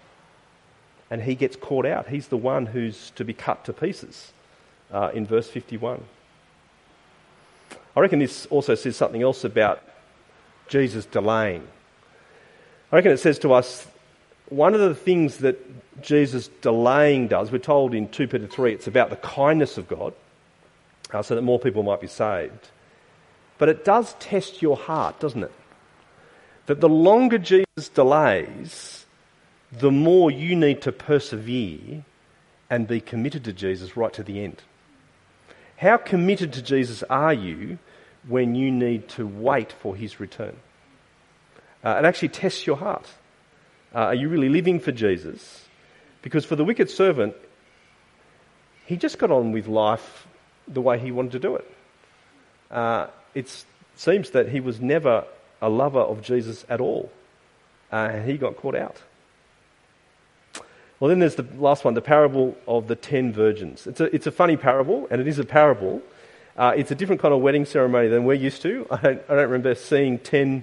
And 1.11 1.23
he 1.23 1.35
gets 1.35 1.57
caught 1.57 1.87
out. 1.87 2.09
He's 2.09 2.29
the 2.29 2.37
one 2.37 2.67
who's 2.67 3.11
to 3.13 3.25
be 3.25 3.33
cut 3.33 3.65
to 3.67 3.73
pieces 3.73 4.33
uh, 4.91 5.11
in 5.15 5.27
verse 5.27 5.49
51. 5.49 6.03
I 7.97 8.01
reckon 8.01 8.19
this 8.19 8.47
also 8.47 8.75
says 8.75 8.97
something 8.97 9.23
else 9.23 9.45
about 9.45 9.83
Jesus 10.69 11.05
delaying. 11.05 11.67
I 12.91 12.97
reckon 12.97 13.13
it 13.13 13.19
says 13.19 13.39
to 13.41 13.53
us 13.53 13.87
one 14.49 14.75
of 14.75 14.81
the 14.81 14.95
things 14.95 15.39
that 15.39 15.59
Jesus 16.03 16.49
delaying 16.61 17.29
does, 17.29 17.51
we're 17.51 17.59
told 17.59 17.95
in 17.95 18.09
2 18.09 18.29
Peter 18.29 18.47
3, 18.47 18.73
it's 18.73 18.87
about 18.87 19.11
the 19.11 19.17
kindness 19.17 19.79
of 19.79 19.89
God 19.89 20.15
uh, 21.11 21.23
so 21.23 21.35
that 21.35 21.43
more 21.43 21.59
people 21.59 21.83
might 21.83 22.01
be 22.01 22.07
saved. 22.07 22.71
But 23.59 23.69
it 23.69 23.85
does 23.85 24.15
test 24.15 24.63
your 24.63 24.77
heart, 24.77 25.21
doesn't 25.21 25.43
it? 25.43 25.53
That 26.67 26.81
the 26.81 26.89
longer 26.89 27.39
Jesus 27.39 27.89
delays, 27.95 29.07
the 29.71 29.91
more 29.91 30.31
you 30.31 30.57
need 30.57 30.83
to 30.83 30.93
persevere 30.93 32.05
and 32.69 32.87
be 32.87 33.01
committed 33.01 33.45
to 33.45 33.53
Jesus 33.53 33.97
right 33.97 34.13
to 34.13 34.23
the 34.23 34.43
end. 34.43 34.63
How 35.83 35.97
committed 35.97 36.53
to 36.53 36.63
Jesus 36.63 37.03
are 37.11 37.35
you 37.35 37.77
when 38.29 38.55
you 38.55 38.71
need 38.71 39.09
to 39.17 39.27
wait 39.27 39.73
for 39.73 39.97
his 39.97 40.21
return? 40.21 40.55
Uh, 41.85 41.99
it 41.99 42.05
actually 42.05 42.29
tests 42.29 42.65
your 42.65 42.77
heart. 42.77 43.05
Uh, 43.93 43.99
are 43.99 44.15
you 44.15 44.29
really 44.29 44.49
living 44.49 44.79
for 44.79 44.93
Jesus? 44.93 45.67
Because 46.23 46.45
for 46.45 46.55
the 46.55 46.63
wicked 46.65 46.89
servant, 46.89 47.35
he 48.87 48.97
just 48.97 49.19
got 49.19 49.33
on 49.33 49.51
with 49.51 49.67
life 49.67 50.29
the 50.69 50.81
way 50.81 51.01
he 51.01 51.11
wanted 51.11 51.33
to 51.33 51.41
do 51.41 51.57
it. 51.57 51.69
Uh, 52.71 53.09
it 53.35 53.65
seems 53.97 54.31
that 54.31 54.51
he 54.51 54.61
was 54.61 54.81
never 54.81 55.25
a 55.61 55.69
lover 55.69 55.99
of 55.99 56.23
Jesus 56.23 56.65
at 56.69 56.81
all. 56.81 57.11
Uh, 57.91 58.21
he 58.21 58.39
got 58.39 58.57
caught 58.57 58.77
out. 58.77 59.03
Well, 61.03 61.09
then 61.09 61.19
there's 61.19 61.35
the 61.35 61.49
last 61.59 61.85
one, 61.85 61.95
the 61.95 62.01
parable 62.01 62.57
of 62.69 62.87
the 62.87 62.95
ten 62.95 63.33
virgins. 63.33 63.89
It's 63.89 63.99
a, 63.99 64.05
it's 64.15 64.29
a 64.29 64.31
funny 64.31 64.57
parable, 64.57 65.09
and 65.11 65.21
it 65.21 65.27
is 65.27 65.41
a 65.41 65.45
parable. 65.45 66.01
Uh, 66.57 66.75
it's 66.77 66.93
a 66.93 66.95
different 66.95 67.21
kind 67.21 67.35
of 67.35 67.41
wedding 67.41 67.65
ceremony 67.65 68.07
than 68.07 68.23
we're 68.23 68.35
used 68.35 68.63
to. 68.63 68.87
I 68.93 68.97
don't, 68.99 69.23
I 69.29 69.35
don't 69.35 69.51
remember 69.51 69.75
seeing 69.75 70.21
ten 70.21 70.63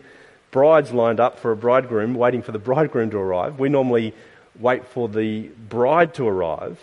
brides 0.52 0.94
lined 0.94 1.20
up 1.20 1.40
for 1.40 1.52
a 1.52 1.58
bridegroom, 1.58 2.14
waiting 2.14 2.42
for 2.42 2.54
the 2.54 2.58
bridegroom 2.58 3.10
to 3.10 3.18
arrive. 3.18 3.60
We 3.60 3.68
normally 3.68 4.14
wait 4.58 4.86
for 4.86 5.10
the 5.10 5.50
bride 5.68 6.14
to 6.14 6.26
arrive. 6.26 6.80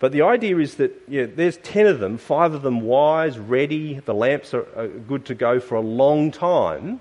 But 0.00 0.10
the 0.10 0.22
idea 0.22 0.58
is 0.58 0.74
that 0.74 1.00
yeah, 1.06 1.26
there's 1.26 1.58
ten 1.58 1.86
of 1.86 2.00
them, 2.00 2.18
five 2.18 2.54
of 2.54 2.62
them 2.62 2.80
wise, 2.80 3.38
ready, 3.38 4.00
the 4.00 4.14
lamps 4.14 4.52
are, 4.52 4.66
are 4.76 4.88
good 4.88 5.26
to 5.26 5.36
go 5.36 5.60
for 5.60 5.76
a 5.76 5.80
long 5.80 6.32
time. 6.32 7.00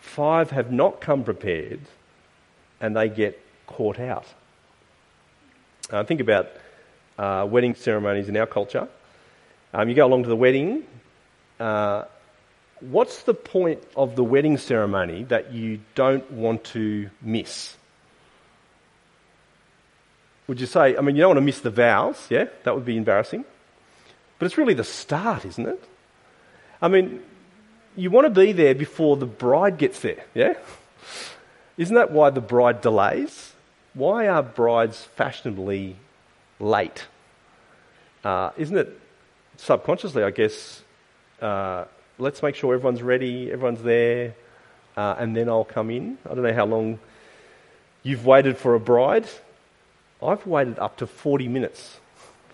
Five 0.00 0.50
have 0.50 0.72
not 0.72 1.00
come 1.00 1.22
prepared, 1.22 1.82
and 2.80 2.96
they 2.96 3.08
get 3.08 3.40
caught 3.68 4.00
out. 4.00 4.26
Uh, 5.90 6.02
think 6.02 6.20
about 6.20 6.48
uh, 7.18 7.46
wedding 7.48 7.74
ceremonies 7.74 8.28
in 8.28 8.36
our 8.36 8.46
culture. 8.46 8.88
Um, 9.72 9.88
you 9.88 9.94
go 9.94 10.06
along 10.06 10.24
to 10.24 10.28
the 10.28 10.36
wedding. 10.36 10.84
Uh, 11.60 12.04
what's 12.80 13.22
the 13.22 13.34
point 13.34 13.82
of 13.94 14.16
the 14.16 14.24
wedding 14.24 14.58
ceremony 14.58 15.22
that 15.24 15.52
you 15.52 15.80
don't 15.94 16.28
want 16.32 16.64
to 16.64 17.08
miss? 17.22 17.76
Would 20.48 20.60
you 20.60 20.66
say, 20.66 20.96
I 20.96 21.00
mean, 21.00 21.16
you 21.16 21.22
don't 21.22 21.30
want 21.30 21.38
to 21.38 21.42
miss 21.42 21.60
the 21.60 21.70
vows, 21.70 22.26
yeah? 22.30 22.46
That 22.64 22.74
would 22.74 22.84
be 22.84 22.96
embarrassing. 22.96 23.44
But 24.38 24.46
it's 24.46 24.58
really 24.58 24.74
the 24.74 24.84
start, 24.84 25.44
isn't 25.44 25.66
it? 25.66 25.82
I 26.82 26.88
mean, 26.88 27.22
you 27.96 28.10
want 28.10 28.26
to 28.26 28.40
be 28.40 28.52
there 28.52 28.74
before 28.74 29.16
the 29.16 29.26
bride 29.26 29.78
gets 29.78 30.00
there, 30.00 30.24
yeah? 30.34 30.54
Isn't 31.76 31.94
that 31.94 32.10
why 32.10 32.30
the 32.30 32.40
bride 32.40 32.80
delays? 32.80 33.52
Why 33.96 34.28
are 34.28 34.42
brides 34.42 35.08
fashionably 35.16 35.96
late? 36.60 37.06
Uh, 38.22 38.50
isn't 38.58 38.76
it 38.76 39.00
subconsciously, 39.56 40.22
I 40.22 40.30
guess, 40.30 40.82
uh, 41.40 41.86
let's 42.18 42.42
make 42.42 42.54
sure 42.56 42.74
everyone's 42.74 43.02
ready, 43.02 43.50
everyone's 43.50 43.82
there, 43.82 44.34
uh, 44.98 45.16
and 45.18 45.34
then 45.34 45.48
I'll 45.48 45.64
come 45.64 45.90
in? 45.90 46.18
I 46.26 46.34
don't 46.34 46.42
know 46.42 46.52
how 46.52 46.66
long 46.66 46.98
you've 48.02 48.26
waited 48.26 48.58
for 48.58 48.74
a 48.74 48.80
bride. 48.80 49.26
I've 50.22 50.46
waited 50.46 50.78
up 50.78 50.98
to 50.98 51.06
40 51.06 51.48
minutes 51.48 51.98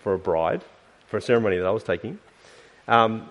for 0.00 0.14
a 0.14 0.18
bride, 0.18 0.62
for 1.08 1.16
a 1.16 1.22
ceremony 1.22 1.56
that 1.56 1.66
I 1.66 1.70
was 1.70 1.82
taking. 1.82 2.20
Um, 2.86 3.28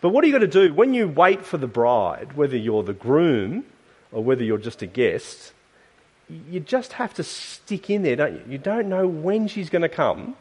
but 0.00 0.08
what 0.08 0.24
are 0.24 0.26
you 0.26 0.32
going 0.32 0.50
to 0.50 0.68
do 0.68 0.72
when 0.72 0.94
you 0.94 1.06
wait 1.06 1.44
for 1.44 1.58
the 1.58 1.66
bride, 1.66 2.32
whether 2.34 2.56
you're 2.56 2.82
the 2.82 2.94
groom 2.94 3.64
or 4.10 4.24
whether 4.24 4.42
you're 4.42 4.56
just 4.56 4.80
a 4.80 4.86
guest? 4.86 5.52
You 6.50 6.60
just 6.60 6.94
have 6.94 7.14
to 7.14 7.22
stick 7.22 7.90
in 7.90 8.02
there, 8.02 8.16
don't 8.16 8.34
you? 8.34 8.42
You 8.48 8.58
don't 8.58 8.88
know 8.88 9.06
when 9.06 9.48
she's 9.48 9.70
going 9.70 9.82
to 9.82 9.88
come. 9.88 10.36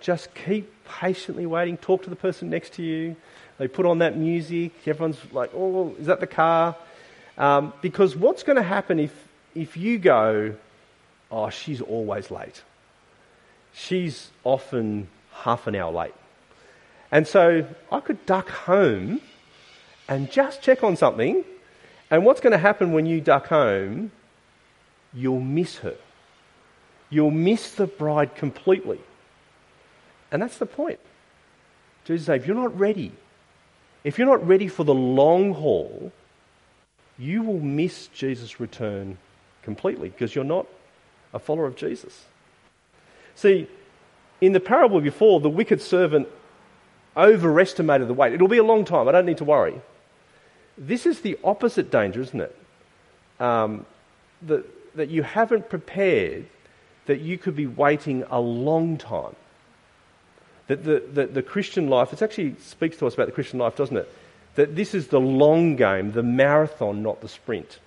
Just 0.00 0.34
keep 0.34 0.72
patiently 0.84 1.46
waiting. 1.46 1.76
Talk 1.76 2.02
to 2.04 2.10
the 2.10 2.16
person 2.16 2.50
next 2.50 2.74
to 2.74 2.82
you. 2.82 3.16
They 3.58 3.68
put 3.68 3.86
on 3.86 3.98
that 3.98 4.16
music. 4.16 4.72
Everyone's 4.86 5.18
like, 5.32 5.50
oh, 5.54 5.94
is 5.98 6.06
that 6.06 6.20
the 6.20 6.26
car? 6.26 6.76
Um, 7.38 7.72
because 7.80 8.16
what's 8.16 8.42
going 8.42 8.56
to 8.56 8.62
happen 8.62 8.98
if, 8.98 9.12
if 9.54 9.76
you 9.76 9.98
go, 9.98 10.54
oh, 11.30 11.50
she's 11.50 11.80
always 11.80 12.30
late? 12.30 12.62
She's 13.72 14.30
often 14.44 15.08
half 15.32 15.66
an 15.66 15.74
hour 15.74 15.92
late. 15.92 16.14
And 17.10 17.26
so 17.26 17.66
I 17.90 18.00
could 18.00 18.24
duck 18.26 18.48
home 18.48 19.20
and 20.08 20.30
just 20.30 20.62
check 20.62 20.82
on 20.82 20.96
something. 20.96 21.44
And 22.10 22.24
what's 22.24 22.40
going 22.40 22.52
to 22.52 22.58
happen 22.58 22.92
when 22.92 23.06
you 23.06 23.20
duck 23.20 23.46
home 23.46 24.10
you'll 25.14 25.40
miss 25.40 25.78
her. 25.78 25.96
You'll 27.10 27.30
miss 27.30 27.72
the 27.72 27.86
bride 27.86 28.34
completely. 28.34 29.00
And 30.32 30.42
that's 30.42 30.58
the 30.58 30.66
point. 30.66 30.98
Jesus 32.04 32.26
says, 32.26 32.40
if 32.40 32.46
you're 32.46 32.56
not 32.56 32.76
ready, 32.78 33.12
if 34.02 34.18
you're 34.18 34.26
not 34.26 34.46
ready 34.46 34.68
for 34.68 34.84
the 34.84 34.94
long 34.94 35.54
haul, 35.54 36.12
you 37.18 37.42
will 37.42 37.60
miss 37.60 38.08
Jesus' 38.08 38.58
return 38.58 39.16
completely 39.62 40.08
because 40.08 40.34
you're 40.34 40.44
not 40.44 40.66
a 41.32 41.38
follower 41.38 41.66
of 41.66 41.76
Jesus. 41.76 42.24
See, 43.34 43.68
in 44.40 44.52
the 44.52 44.60
parable 44.60 45.00
before, 45.00 45.40
the 45.40 45.48
wicked 45.50 45.80
servant 45.80 46.28
overestimated 47.16 48.08
the 48.08 48.14
wait. 48.14 48.32
It'll 48.32 48.48
be 48.48 48.58
a 48.58 48.64
long 48.64 48.84
time. 48.84 49.08
I 49.08 49.12
don't 49.12 49.26
need 49.26 49.38
to 49.38 49.44
worry. 49.44 49.80
This 50.76 51.06
is 51.06 51.20
the 51.20 51.38
opposite 51.44 51.90
danger, 51.90 52.20
isn't 52.20 52.40
it? 52.40 52.56
Um, 53.38 53.86
the, 54.42 54.64
that 54.94 55.10
you 55.10 55.22
haven't 55.22 55.68
prepared 55.68 56.46
that 57.06 57.20
you 57.20 57.36
could 57.38 57.56
be 57.56 57.66
waiting 57.66 58.24
a 58.30 58.40
long 58.40 58.96
time. 58.96 59.36
That 60.68 60.84
the, 60.84 61.02
the, 61.12 61.26
the 61.26 61.42
Christian 61.42 61.88
life, 61.88 62.12
it 62.12 62.22
actually 62.22 62.56
speaks 62.60 62.96
to 62.98 63.06
us 63.06 63.14
about 63.14 63.26
the 63.26 63.32
Christian 63.32 63.58
life, 63.58 63.76
doesn't 63.76 63.96
it? 63.96 64.10
That 64.54 64.74
this 64.76 64.94
is 64.94 65.08
the 65.08 65.20
long 65.20 65.76
game, 65.76 66.12
the 66.12 66.22
marathon, 66.22 67.02
not 67.02 67.20
the 67.20 67.28
sprint. 67.28 67.78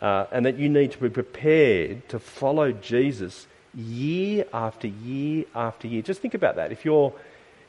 Uh, 0.00 0.26
and 0.30 0.46
that 0.46 0.58
you 0.58 0.68
need 0.68 0.92
to 0.92 0.98
be 0.98 1.08
prepared 1.08 2.08
to 2.10 2.20
follow 2.20 2.70
Jesus 2.70 3.48
year 3.74 4.44
after 4.52 4.86
year 4.86 5.44
after 5.54 5.88
year. 5.88 6.02
Just 6.02 6.20
think 6.20 6.34
about 6.34 6.56
that. 6.56 6.70
If 6.70 6.84
you're, 6.84 7.12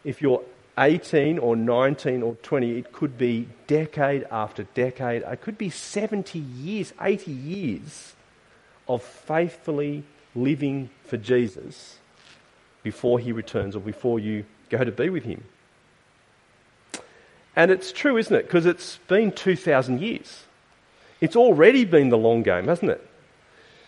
if 0.03 0.21
you're 0.21 0.43
18 0.79 1.37
or 1.39 1.55
19 1.55 2.23
or 2.23 2.35
20, 2.35 2.77
it 2.77 2.93
could 2.93 3.17
be 3.17 3.47
decade 3.67 4.25
after 4.31 4.63
decade, 4.73 5.23
it 5.23 5.41
could 5.41 5.57
be 5.57 5.69
70 5.69 6.39
years, 6.39 6.93
80 7.01 7.31
years 7.31 8.13
of 8.87 9.03
faithfully 9.03 10.03
living 10.33 10.89
for 11.03 11.17
Jesus 11.17 11.97
before 12.81 13.19
he 13.19 13.31
returns 13.31 13.75
or 13.75 13.81
before 13.81 14.19
you 14.19 14.45
go 14.69 14.83
to 14.83 14.91
be 14.91 15.09
with 15.09 15.25
him. 15.25 15.43
And 17.55 17.71
it's 17.71 17.91
true, 17.91 18.15
isn't 18.17 18.35
it? 18.35 18.45
Because 18.45 18.65
it's 18.65 18.97
been 19.07 19.33
2,000 19.33 19.99
years. 19.99 20.45
It's 21.19 21.35
already 21.35 21.83
been 21.83 22.09
the 22.09 22.17
long 22.17 22.41
game, 22.41 22.67
hasn't 22.67 22.91
it? 22.91 23.05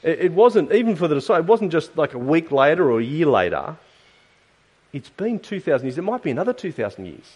It 0.04 0.34
wasn't, 0.34 0.72
even 0.74 0.96
for 0.96 1.08
the 1.08 1.16
disciples, 1.16 1.46
it 1.46 1.50
wasn't 1.50 1.72
just 1.72 1.96
like 1.96 2.14
a 2.16 2.18
week 2.18 2.52
later 2.52 2.92
or 2.92 3.00
a 3.00 3.04
year 3.04 3.28
later. 3.28 3.78
It's 4.94 5.10
been 5.10 5.40
2,000 5.40 5.88
years. 5.88 5.98
It 5.98 6.04
might 6.04 6.24
be 6.24 6.32
another 6.32 6.54
2,000 6.54 7.06
years. 7.06 7.36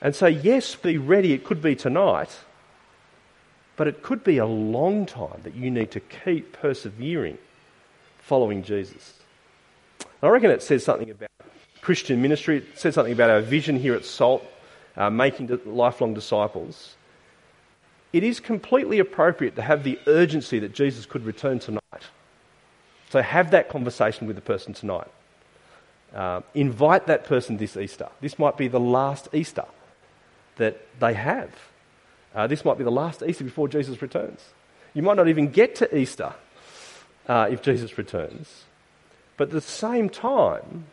And 0.00 0.14
so, 0.14 0.26
yes, 0.26 0.74
be 0.74 0.98
ready. 0.98 1.32
It 1.32 1.44
could 1.44 1.62
be 1.62 1.74
tonight, 1.74 2.30
but 3.76 3.88
it 3.88 4.02
could 4.02 4.22
be 4.22 4.38
a 4.38 4.46
long 4.46 5.06
time 5.06 5.40
that 5.42 5.54
you 5.54 5.70
need 5.70 5.90
to 5.92 6.00
keep 6.00 6.52
persevering 6.52 7.38
following 8.18 8.62
Jesus. 8.62 9.14
I 10.22 10.28
reckon 10.28 10.50
it 10.50 10.62
says 10.62 10.84
something 10.84 11.10
about 11.10 11.30
Christian 11.80 12.22
ministry. 12.22 12.58
It 12.58 12.78
says 12.78 12.94
something 12.94 13.12
about 13.12 13.30
our 13.30 13.40
vision 13.40 13.78
here 13.78 13.94
at 13.94 14.04
SALT, 14.04 14.44
uh, 14.96 15.10
making 15.10 15.58
lifelong 15.66 16.14
disciples. 16.14 16.96
It 18.12 18.22
is 18.22 18.40
completely 18.40 19.00
appropriate 19.00 19.56
to 19.56 19.62
have 19.62 19.84
the 19.84 19.98
urgency 20.06 20.58
that 20.60 20.72
Jesus 20.72 21.04
could 21.04 21.24
return 21.26 21.58
tonight. 21.58 21.80
So 23.10 23.20
have 23.20 23.50
that 23.50 23.68
conversation 23.68 24.26
with 24.26 24.36
the 24.36 24.42
person 24.42 24.72
tonight. 24.72 25.08
Uh, 26.14 26.42
invite 26.54 27.08
that 27.08 27.24
person 27.24 27.56
this 27.56 27.76
Easter. 27.76 28.08
This 28.20 28.38
might 28.38 28.56
be 28.56 28.68
the 28.68 28.80
last 28.80 29.28
Easter 29.32 29.64
that 30.56 30.86
they 31.00 31.14
have. 31.14 31.50
Uh, 32.34 32.46
this 32.46 32.64
might 32.64 32.78
be 32.78 32.84
the 32.84 32.90
last 32.90 33.22
Easter 33.22 33.42
before 33.42 33.68
Jesus 33.68 34.00
returns. 34.00 34.40
You 34.92 35.02
might 35.02 35.16
not 35.16 35.28
even 35.28 35.48
get 35.48 35.74
to 35.76 35.96
Easter 35.96 36.32
uh, 37.26 37.48
if 37.50 37.62
Jesus 37.62 37.98
returns. 37.98 38.64
But 39.36 39.48
at 39.48 39.52
the 39.52 39.60
same 39.60 40.08
time, 40.08 40.86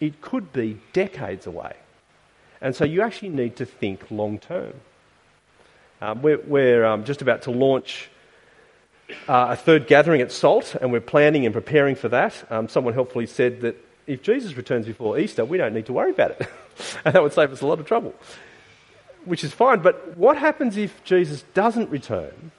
it 0.00 0.22
could 0.22 0.52
be 0.52 0.80
decades 0.94 1.46
away. 1.46 1.74
And 2.60 2.74
so 2.74 2.84
you 2.84 3.02
actually 3.02 3.28
need 3.28 3.56
to 3.56 3.66
think 3.66 4.10
long 4.10 4.38
term. 4.38 4.72
Um, 6.00 6.22
we're, 6.22 6.40
we're 6.40 6.84
um, 6.84 7.04
just 7.04 7.20
about 7.22 7.42
to 7.42 7.50
launch 7.50 8.10
uh, 9.28 9.48
a 9.50 9.56
third 9.56 9.86
gathering 9.86 10.20
at 10.20 10.32
SALT, 10.32 10.74
and 10.80 10.92
we're 10.92 11.00
planning 11.00 11.44
and 11.44 11.52
preparing 11.52 11.94
for 11.94 12.08
that. 12.08 12.50
Um, 12.50 12.68
someone 12.68 12.94
helpfully 12.94 13.26
said 13.26 13.60
that 13.60 13.76
if 14.06 14.22
Jesus 14.22 14.56
returns 14.56 14.86
before 14.86 15.18
Easter, 15.18 15.44
we 15.44 15.58
don't 15.58 15.74
need 15.74 15.86
to 15.86 15.92
worry 15.92 16.10
about 16.10 16.32
it. 16.32 16.48
and 17.04 17.14
that 17.14 17.22
would 17.22 17.32
save 17.32 17.52
us 17.52 17.60
a 17.60 17.66
lot 17.66 17.80
of 17.80 17.86
trouble, 17.86 18.14
which 19.24 19.42
is 19.42 19.52
fine. 19.52 19.80
But 19.80 20.16
what 20.16 20.36
happens 20.36 20.76
if 20.76 21.02
Jesus 21.04 21.44
doesn't 21.54 21.90
return? 21.90 22.52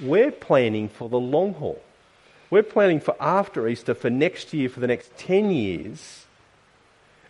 We're 0.00 0.30
planning 0.30 0.88
for 0.88 1.08
the 1.08 1.18
long 1.18 1.54
haul. 1.54 1.82
We're 2.50 2.62
planning 2.62 3.00
for 3.00 3.16
after 3.18 3.66
Easter, 3.66 3.94
for 3.94 4.10
next 4.10 4.52
year, 4.52 4.68
for 4.68 4.80
the 4.80 4.86
next 4.86 5.16
10 5.16 5.50
years. 5.50 6.26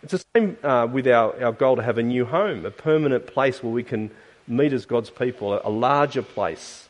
It's 0.03 0.11
the 0.11 0.23
same 0.35 0.57
uh, 0.63 0.87
with 0.91 1.07
our, 1.07 1.43
our 1.43 1.51
goal 1.51 1.77
to 1.77 1.81
have 1.81 1.97
a 1.97 2.03
new 2.03 2.25
home, 2.25 2.65
a 2.65 2.71
permanent 2.71 3.25
place 3.25 3.63
where 3.63 3.71
we 3.71 3.83
can 3.83 4.11
meet 4.47 4.73
as 4.73 4.85
God's 4.85 5.09
people, 5.09 5.53
a, 5.53 5.61
a 5.63 5.71
larger 5.71 6.21
place. 6.21 6.87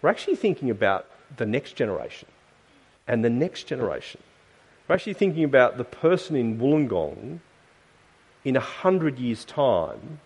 We're 0.00 0.10
actually 0.10 0.36
thinking 0.36 0.70
about 0.70 1.06
the 1.36 1.46
next 1.46 1.72
generation 1.72 2.28
and 3.08 3.24
the 3.24 3.30
next 3.30 3.64
generation. 3.64 4.20
We're 4.88 4.94
actually 4.94 5.14
thinking 5.14 5.44
about 5.44 5.76
the 5.76 5.84
person 5.84 6.34
in 6.34 6.58
Wollongong 6.58 7.40
in 8.44 8.56
a 8.56 8.60
hundred 8.60 9.18
years' 9.18 9.44
time. 9.44 10.20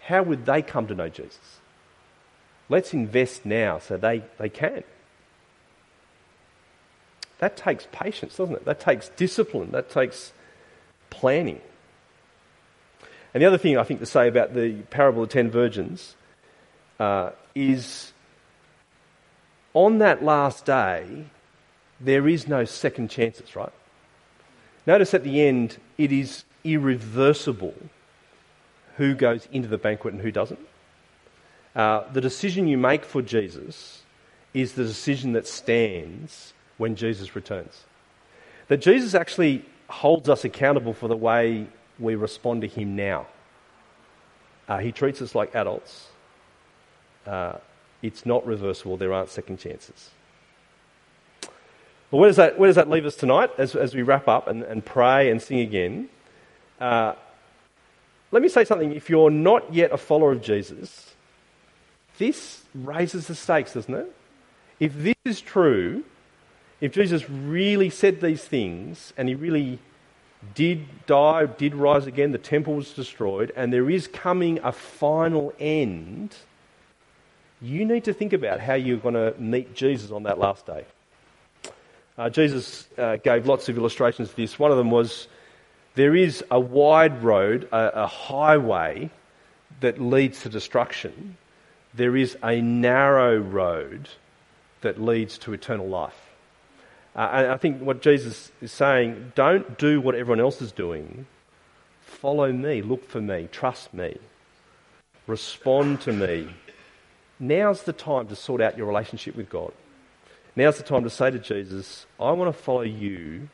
How 0.00 0.22
would 0.22 0.46
they 0.46 0.62
come 0.62 0.86
to 0.86 0.94
know 0.94 1.10
Jesus? 1.10 1.60
Let's 2.68 2.94
invest 2.94 3.44
now 3.44 3.78
so 3.78 3.96
they, 3.96 4.24
they 4.38 4.48
can. 4.48 4.82
That 7.38 7.56
takes 7.56 7.86
patience, 7.92 8.36
doesn't 8.36 8.56
it? 8.56 8.64
That 8.64 8.80
takes 8.80 9.10
discipline. 9.10 9.72
That 9.72 9.90
takes 9.90 10.32
planning. 11.10 11.60
And 13.34 13.42
the 13.42 13.46
other 13.46 13.58
thing 13.58 13.76
I 13.76 13.84
think 13.84 14.00
to 14.00 14.06
say 14.06 14.28
about 14.28 14.54
the 14.54 14.76
parable 14.84 15.24
of 15.24 15.28
ten 15.28 15.50
virgins 15.50 16.16
uh, 16.98 17.32
is 17.54 18.14
on 19.74 19.98
that 19.98 20.24
last 20.24 20.64
day, 20.64 21.26
there 22.00 22.26
is 22.26 22.48
no 22.48 22.64
second 22.64 23.10
chances, 23.10 23.54
right? 23.54 23.72
Notice 24.86 25.14
at 25.14 25.24
the 25.24 25.42
end, 25.42 25.78
it 25.98 26.12
is 26.12 26.44
irreversible 26.64 27.74
who 28.96 29.14
goes 29.14 29.48
into 29.52 29.68
the 29.68 29.78
banquet 29.78 30.14
and 30.14 30.22
who 30.22 30.30
doesn't. 30.30 30.60
Uh, 31.74 32.04
the 32.12 32.20
decision 32.20 32.66
you 32.66 32.78
make 32.78 33.04
for 33.04 33.20
Jesus 33.20 34.02
is 34.54 34.72
the 34.72 34.84
decision 34.84 35.32
that 35.32 35.46
stands 35.46 36.54
when 36.78 36.96
Jesus 36.96 37.36
returns. 37.36 37.84
That 38.68 38.78
Jesus 38.78 39.14
actually 39.14 39.64
holds 39.88 40.28
us 40.28 40.44
accountable 40.44 40.94
for 40.94 41.08
the 41.08 41.16
way 41.16 41.66
we 41.98 42.14
respond 42.14 42.62
to 42.62 42.68
him 42.68 42.96
now. 42.96 43.26
Uh, 44.68 44.78
he 44.78 44.92
treats 44.92 45.20
us 45.20 45.34
like 45.34 45.54
adults. 45.54 46.08
Uh, 47.26 47.54
it's 48.02 48.24
not 48.24 48.46
reversible, 48.46 48.96
there 48.96 49.12
aren't 49.12 49.30
second 49.30 49.58
chances. 49.58 50.10
Well, 52.16 52.22
where 52.22 52.30
does 52.30 52.36
that, 52.36 52.58
where 52.58 52.66
does 52.66 52.76
that 52.76 52.88
leave 52.88 53.04
us 53.04 53.14
tonight 53.14 53.50
as, 53.58 53.76
as 53.76 53.94
we 53.94 54.00
wrap 54.00 54.26
up 54.26 54.48
and, 54.48 54.62
and 54.62 54.82
pray 54.82 55.30
and 55.30 55.42
sing 55.42 55.60
again? 55.60 56.08
Uh, 56.80 57.12
let 58.30 58.40
me 58.40 58.48
say 58.48 58.64
something. 58.64 58.94
If 58.94 59.10
you're 59.10 59.28
not 59.28 59.74
yet 59.74 59.92
a 59.92 59.98
follower 59.98 60.32
of 60.32 60.40
Jesus, 60.40 61.14
this 62.16 62.62
raises 62.74 63.26
the 63.26 63.34
stakes, 63.34 63.74
doesn't 63.74 63.92
it? 63.92 64.16
If 64.80 64.94
this 64.96 65.14
is 65.26 65.42
true, 65.42 66.04
if 66.80 66.94
Jesus 66.94 67.28
really 67.28 67.90
said 67.90 68.22
these 68.22 68.42
things 68.42 69.12
and 69.18 69.28
he 69.28 69.34
really 69.34 69.78
did 70.54 70.86
die, 71.04 71.44
did 71.44 71.74
rise 71.74 72.06
again, 72.06 72.32
the 72.32 72.38
temple 72.38 72.76
was 72.76 72.94
destroyed, 72.94 73.52
and 73.54 73.70
there 73.70 73.90
is 73.90 74.08
coming 74.08 74.58
a 74.62 74.72
final 74.72 75.52
end, 75.60 76.34
you 77.60 77.84
need 77.84 78.04
to 78.04 78.14
think 78.14 78.32
about 78.32 78.60
how 78.60 78.72
you're 78.72 78.96
going 78.96 79.16
to 79.16 79.34
meet 79.38 79.74
Jesus 79.74 80.10
on 80.10 80.22
that 80.22 80.38
last 80.38 80.64
day. 80.64 80.86
Uh, 82.18 82.30
Jesus 82.30 82.88
uh, 82.96 83.16
gave 83.16 83.46
lots 83.46 83.68
of 83.68 83.76
illustrations 83.76 84.30
of 84.30 84.36
this. 84.36 84.58
One 84.58 84.70
of 84.70 84.78
them 84.78 84.90
was 84.90 85.28
there 85.94 86.14
is 86.14 86.42
a 86.50 86.58
wide 86.58 87.22
road, 87.22 87.68
a, 87.72 88.02
a 88.02 88.06
highway 88.06 89.10
that 89.80 90.00
leads 90.00 90.42
to 90.42 90.48
destruction. 90.48 91.36
There 91.94 92.16
is 92.16 92.36
a 92.42 92.60
narrow 92.60 93.36
road 93.38 94.08
that 94.80 95.00
leads 95.00 95.38
to 95.38 95.52
eternal 95.52 95.88
life. 95.88 96.14
Uh, 97.14 97.28
and 97.32 97.46
I 97.52 97.56
think 97.56 97.80
what 97.80 98.02
Jesus 98.02 98.52
is 98.60 98.72
saying, 98.72 99.32
don't 99.34 99.78
do 99.78 100.00
what 100.00 100.14
everyone 100.14 100.40
else 100.40 100.60
is 100.60 100.72
doing. 100.72 101.26
Follow 102.02 102.52
me, 102.52 102.82
look 102.82 103.08
for 103.08 103.20
me, 103.20 103.48
trust 103.50 103.92
me, 103.92 104.18
respond 105.26 106.00
to 106.02 106.12
me. 106.12 106.48
Now's 107.40 107.82
the 107.82 107.92
time 107.92 108.28
to 108.28 108.36
sort 108.36 108.60
out 108.60 108.78
your 108.78 108.86
relationship 108.86 109.34
with 109.34 109.50
God. 109.50 109.72
Now's 110.56 110.78
the 110.78 110.82
time 110.82 111.04
to 111.04 111.10
say 111.10 111.30
to 111.30 111.38
Jesus, 111.38 112.06
I 112.18 112.32
want 112.32 112.54
to 112.54 112.62
follow 112.62 112.80
you. 112.80 113.50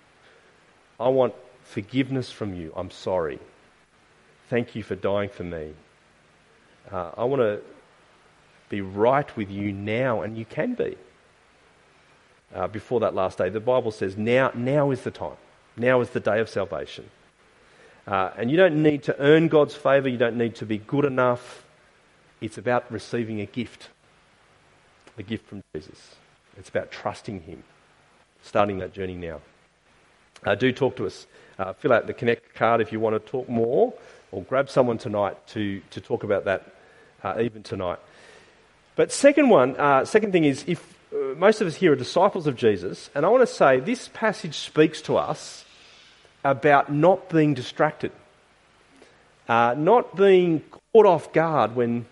I 1.00 1.08
want 1.08 1.34
forgiveness 1.64 2.30
from 2.30 2.54
you. 2.54 2.72
I'm 2.76 2.92
sorry. 2.92 3.40
Thank 4.48 4.76
you 4.76 4.84
for 4.84 4.94
dying 4.94 5.28
for 5.28 5.42
me. 5.42 5.72
Uh, 6.90 7.10
I 7.16 7.24
want 7.24 7.42
to 7.42 7.60
be 8.68 8.80
right 8.80 9.36
with 9.36 9.50
you 9.50 9.72
now, 9.72 10.22
and 10.22 10.38
you 10.38 10.44
can 10.44 10.74
be 10.74 10.96
uh, 12.54 12.68
before 12.68 13.00
that 13.00 13.14
last 13.14 13.38
day. 13.38 13.48
The 13.48 13.60
Bible 13.60 13.90
says 13.90 14.16
now, 14.16 14.52
now 14.54 14.92
is 14.92 15.02
the 15.02 15.10
time. 15.10 15.36
Now 15.76 16.00
is 16.02 16.10
the 16.10 16.20
day 16.20 16.38
of 16.38 16.48
salvation. 16.48 17.10
Uh, 18.06 18.30
and 18.36 18.50
you 18.50 18.56
don't 18.56 18.82
need 18.82 19.02
to 19.04 19.18
earn 19.18 19.48
God's 19.48 19.74
favour, 19.74 20.08
you 20.08 20.18
don't 20.18 20.36
need 20.36 20.54
to 20.56 20.66
be 20.66 20.78
good 20.78 21.04
enough. 21.04 21.64
It's 22.40 22.58
about 22.58 22.90
receiving 22.92 23.40
a 23.40 23.46
gift, 23.46 23.88
a 25.18 25.22
gift 25.22 25.46
from 25.46 25.62
Jesus. 25.74 26.16
It's 26.56 26.68
about 26.68 26.90
trusting 26.90 27.42
Him, 27.42 27.62
starting 28.42 28.78
that 28.78 28.92
journey 28.92 29.14
now. 29.14 29.40
Uh, 30.44 30.54
do 30.54 30.72
talk 30.72 30.96
to 30.96 31.06
us. 31.06 31.26
Uh, 31.58 31.72
fill 31.72 31.92
out 31.92 32.06
the 32.06 32.14
Connect 32.14 32.54
card 32.54 32.80
if 32.80 32.92
you 32.92 33.00
want 33.00 33.14
to 33.14 33.30
talk 33.30 33.48
more, 33.48 33.94
or 34.32 34.42
grab 34.42 34.68
someone 34.68 34.98
tonight 34.98 35.36
to, 35.48 35.80
to 35.90 36.00
talk 36.00 36.24
about 36.24 36.44
that 36.44 36.74
uh, 37.22 37.40
even 37.40 37.62
tonight. 37.62 37.98
But 38.96 39.12
second 39.12 39.48
one, 39.48 39.76
uh, 39.76 40.04
second 40.04 40.32
thing 40.32 40.44
is 40.44 40.64
if 40.66 40.94
uh, 41.12 41.34
most 41.36 41.60
of 41.60 41.66
us 41.66 41.76
here 41.76 41.92
are 41.92 41.96
disciples 41.96 42.46
of 42.46 42.56
Jesus, 42.56 43.10
and 43.14 43.24
I 43.24 43.28
want 43.28 43.46
to 43.46 43.54
say 43.54 43.80
this 43.80 44.08
passage 44.12 44.56
speaks 44.56 45.00
to 45.02 45.16
us 45.16 45.64
about 46.44 46.92
not 46.92 47.28
being 47.28 47.54
distracted, 47.54 48.12
uh, 49.48 49.74
not 49.78 50.16
being 50.16 50.62
caught 50.92 51.06
off 51.06 51.32
guard 51.32 51.76
when 51.76 52.06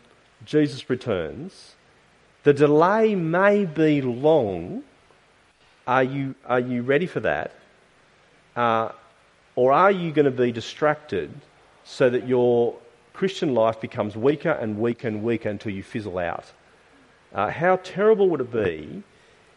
Jesus 0.44 0.88
returns. 0.88 1.74
The 2.42 2.55
delay 2.55 3.14
may 3.14 3.64
be 3.64 4.00
long. 4.00 4.83
Are 5.87 6.05
you, 6.05 6.35
are 6.46 6.61
you 6.61 6.83
ready 6.83 7.07
for 7.07 7.20
that? 7.20 7.53
Uh, 8.57 8.90
or 9.57 9.72
are 9.72 9.90
you 9.90 10.12
going 10.12 10.24
to 10.24 10.31
be 10.31 10.53
distracted 10.53 11.33
so 11.85 12.09
that 12.09 12.26
your 12.26 12.76
Christian 13.12 13.55
life 13.55 13.81
becomes 13.81 14.16
weaker 14.16 14.50
and 14.50 14.79
weaker 14.79 15.09
and 15.09 15.22
weaker 15.22 15.48
until 15.48 15.72
you 15.72 15.83
fizzle 15.83 16.18
out? 16.18 16.44
Uh, 17.35 17.50
how 17.50 17.76
terrible 17.76 18.29
would 18.31 18.40
it 18.40 18.53
be 18.53 19.03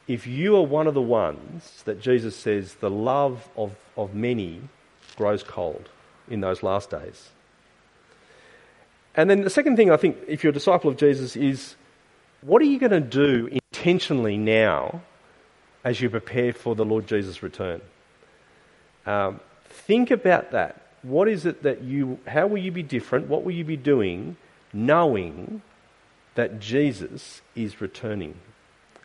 if 0.08 0.28
you 0.28 0.56
are 0.58 0.62
one 0.62 0.88
of 0.88 0.94
the 0.94 1.02
ones 1.02 1.84
that 1.86 2.02
Jesus 2.02 2.36
says 2.36 2.76
the 2.76 2.90
love 2.90 3.48
of, 3.56 3.76
of 3.96 4.14
many 4.14 4.62
grows 5.16 5.44
cold 5.44 5.90
in 6.30 6.42
those 6.42 6.64
last 6.64 6.90
days? 6.90 7.30
And 9.16 9.30
then 9.30 9.42
the 9.42 9.50
second 9.50 9.78
thing 9.78 9.92
I 9.92 9.98
think, 9.98 10.18
if 10.28 10.44
you're 10.44 10.52
a 10.52 10.54
disciple 10.54 10.90
of 10.90 10.98
Jesus, 10.98 11.36
is 11.36 11.76
what 12.46 12.62
are 12.62 12.66
you 12.66 12.80
going 12.80 12.92
to 12.92 13.00
do 13.00 13.48
intentionally 13.48 14.38
now 14.38 15.02
as 15.84 16.00
you 16.02 16.10
prepare 16.10 16.54
for 16.54 16.76
the 16.76 16.86
Lord 16.86 17.08
Jesus' 17.08 17.44
return? 17.44 17.82
Um, 19.06 19.40
think 19.66 20.12
about 20.12 20.52
that. 20.52 20.82
What 21.02 21.28
is 21.28 21.46
it 21.46 21.64
that 21.64 21.82
you, 21.82 22.20
how 22.26 22.48
will 22.48 22.60
you 22.60 22.72
be 22.72 22.84
different? 22.84 23.28
What 23.28 23.44
will 23.44 23.52
you 23.52 23.66
be 23.66 23.78
doing 23.78 24.38
knowing 24.74 25.62
that 26.36 26.60
Jesus 26.60 27.42
is 27.56 27.80
returning. 27.80 28.36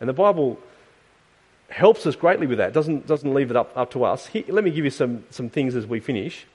And 0.01 0.09
the 0.09 0.14
Bible 0.14 0.59
helps 1.68 2.07
us 2.07 2.16
greatly 2.16 2.46
with 2.46 2.59
that, 2.59 2.72
doesn't, 2.72 3.07
doesn't 3.07 3.33
leave 3.33 3.51
it 3.51 3.57
up, 3.57 3.77
up 3.77 3.90
to 3.90 4.05
us. 4.05 4.27
Here, 4.27 4.44
let 4.48 4.64
me 4.64 4.70
give 4.70 4.85
you 4.85 4.90
some, 4.90 5.24
some 5.31 5.51
things 5.51 5.74
as 5.77 5.87
we 5.87 6.01
finish. 6.01 6.46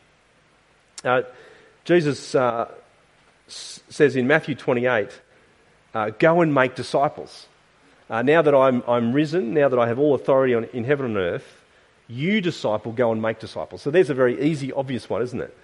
Uh, 1.04 1.22
Jesus 1.86 2.34
uh, 2.34 2.72
says 3.48 4.15
in 4.15 4.26
Matthew 4.26 4.56
28, 4.56 5.10
uh, 5.93 6.12
Go 6.12 6.41
and 6.41 6.53
make 6.53 6.75
disciples. 6.75 7.47
Uh, 8.10 8.21
now 8.21 8.41
that 8.41 8.53
I'm, 8.53 8.84
I'm 8.88 9.13
risen, 9.13 9.53
now 9.53 9.69
that 9.69 9.79
I 9.79 9.88
have 9.88 9.97
all 9.97 10.13
authority 10.13 10.53
on, 10.53 10.65
in 10.65 10.84
heaven 10.84 11.06
and 11.06 11.17
earth, 11.17 11.62
you 12.08 12.41
disciple, 12.41 12.91
go 12.91 13.12
and 13.12 13.21
make 13.21 13.39
disciples. 13.39 13.81
So 13.81 13.91
there's 13.91 14.10
a 14.10 14.13
very 14.13 14.41
easy, 14.41 14.71
obvious 14.71 15.10
one, 15.10 15.21
isn't 15.21 15.41
it? 15.41 15.58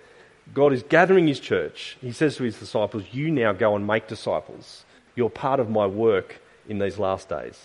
God 0.53 0.73
is 0.73 0.83
gathering 0.83 1.27
his 1.27 1.39
church. 1.39 1.97
He 2.01 2.11
says 2.11 2.37
to 2.37 2.43
his 2.43 2.57
disciples, 2.57 3.03
You 3.11 3.29
now 3.29 3.53
go 3.53 3.75
and 3.75 3.85
make 3.85 4.07
disciples. 4.07 4.83
You're 5.15 5.29
part 5.29 5.59
of 5.59 5.69
my 5.69 5.85
work 5.85 6.39
in 6.67 6.79
these 6.79 6.97
last 6.97 7.29
days. 7.29 7.59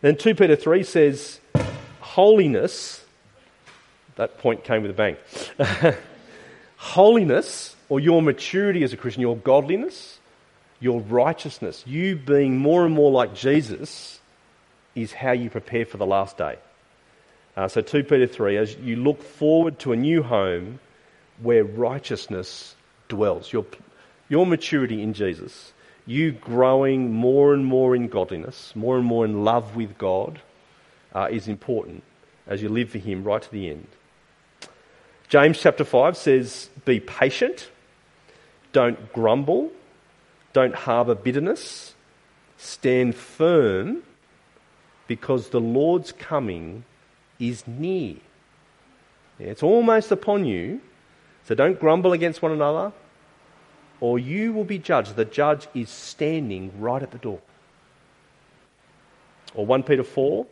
Then 0.00 0.16
2 0.16 0.34
Peter 0.34 0.56
3 0.56 0.82
says, 0.82 1.40
Holiness, 2.00 3.04
that 4.16 4.38
point 4.38 4.64
came 4.64 4.82
with 4.82 4.90
a 4.90 4.94
bang. 4.94 5.16
Holiness, 6.76 7.76
or 7.88 8.00
your 8.00 8.22
maturity 8.22 8.82
as 8.82 8.92
a 8.92 8.96
Christian, 8.96 9.20
your 9.20 9.36
godliness, 9.36 10.18
your 10.80 11.00
righteousness, 11.02 11.84
you 11.86 12.16
being 12.16 12.58
more 12.58 12.84
and 12.84 12.94
more 12.94 13.10
like 13.10 13.34
Jesus, 13.34 14.20
is 14.94 15.12
how 15.12 15.32
you 15.32 15.50
prepare 15.50 15.86
for 15.86 15.98
the 15.98 16.06
last 16.06 16.36
day. 16.36 16.56
Uh, 17.56 17.68
so 17.68 17.80
2 17.80 18.04
Peter 18.04 18.26
3, 18.26 18.56
as 18.56 18.74
you 18.76 18.96
look 18.96 19.22
forward 19.22 19.78
to 19.80 19.92
a 19.92 19.96
new 19.96 20.22
home 20.22 20.80
where 21.42 21.64
righteousness 21.64 22.74
dwells, 23.08 23.52
your, 23.52 23.66
your 24.28 24.46
maturity 24.46 25.02
in 25.02 25.12
Jesus 25.12 25.72
you 26.10 26.32
growing 26.32 27.12
more 27.12 27.54
and 27.54 27.64
more 27.64 27.94
in 27.94 28.08
godliness, 28.08 28.74
more 28.74 28.96
and 28.96 29.06
more 29.06 29.24
in 29.24 29.44
love 29.44 29.76
with 29.76 29.96
God, 29.96 30.40
uh, 31.14 31.28
is 31.30 31.46
important 31.46 32.02
as 32.48 32.62
you 32.62 32.68
live 32.68 32.90
for 32.90 32.98
Him 32.98 33.22
right 33.22 33.40
to 33.40 33.50
the 33.50 33.70
end. 33.70 33.86
James 35.28 35.60
chapter 35.60 35.84
5 35.84 36.16
says, 36.16 36.68
Be 36.84 36.98
patient, 36.98 37.70
don't 38.72 39.12
grumble, 39.12 39.70
don't 40.52 40.74
harbour 40.74 41.14
bitterness, 41.14 41.94
stand 42.56 43.14
firm, 43.14 44.02
because 45.06 45.50
the 45.50 45.60
Lord's 45.60 46.12
coming 46.12 46.84
is 47.38 47.66
near. 47.66 48.16
It's 49.38 49.62
almost 49.62 50.10
upon 50.10 50.44
you, 50.44 50.80
so 51.44 51.54
don't 51.54 51.80
grumble 51.80 52.12
against 52.12 52.42
one 52.42 52.52
another, 52.52 52.92
or 54.00 54.18
you 54.18 54.52
will 54.52 54.64
be 54.64 54.78
judged. 54.78 55.16
The 55.16 55.24
judge 55.24 55.66
is 55.74 55.88
standing 55.88 56.72
right 56.78 57.02
at 57.02 57.10
the 57.10 57.18
door. 57.18 57.40
Or 59.54 59.66
1 59.66 59.82
Peter 59.82 60.04
4 60.04 60.46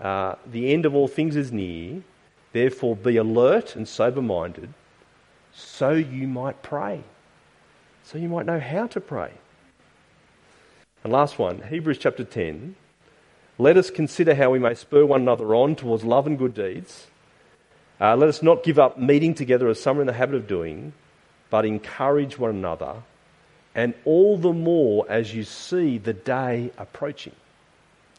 uh, 0.00 0.34
the 0.46 0.72
end 0.72 0.86
of 0.86 0.94
all 0.94 1.08
things 1.08 1.36
is 1.36 1.52
near, 1.52 2.02
therefore 2.52 2.96
be 2.96 3.16
alert 3.18 3.76
and 3.76 3.86
sober 3.86 4.22
minded, 4.22 4.72
so 5.52 5.90
you 5.90 6.26
might 6.26 6.62
pray. 6.62 7.02
So 8.10 8.18
you 8.18 8.28
might 8.28 8.46
know 8.46 8.58
how 8.58 8.88
to 8.88 9.00
pray. 9.00 9.30
And 11.04 11.12
last 11.12 11.38
one, 11.38 11.62
Hebrews 11.62 11.98
chapter 11.98 12.24
10. 12.24 12.74
Let 13.56 13.76
us 13.76 13.88
consider 13.88 14.34
how 14.34 14.50
we 14.50 14.58
may 14.58 14.74
spur 14.74 15.04
one 15.04 15.20
another 15.20 15.54
on 15.54 15.76
towards 15.76 16.02
love 16.02 16.26
and 16.26 16.36
good 16.36 16.52
deeds. 16.52 17.06
Uh, 18.00 18.16
let 18.16 18.28
us 18.28 18.42
not 18.42 18.64
give 18.64 18.80
up 18.80 18.98
meeting 18.98 19.32
together 19.32 19.68
as 19.68 19.80
some 19.80 19.98
are 19.98 20.00
in 20.00 20.08
the 20.08 20.12
habit 20.12 20.34
of 20.34 20.48
doing, 20.48 20.92
but 21.50 21.64
encourage 21.64 22.36
one 22.36 22.50
another, 22.50 22.96
and 23.76 23.94
all 24.04 24.36
the 24.36 24.52
more 24.52 25.06
as 25.08 25.32
you 25.32 25.44
see 25.44 25.96
the 25.96 26.14
day 26.14 26.72
approaching. 26.78 27.36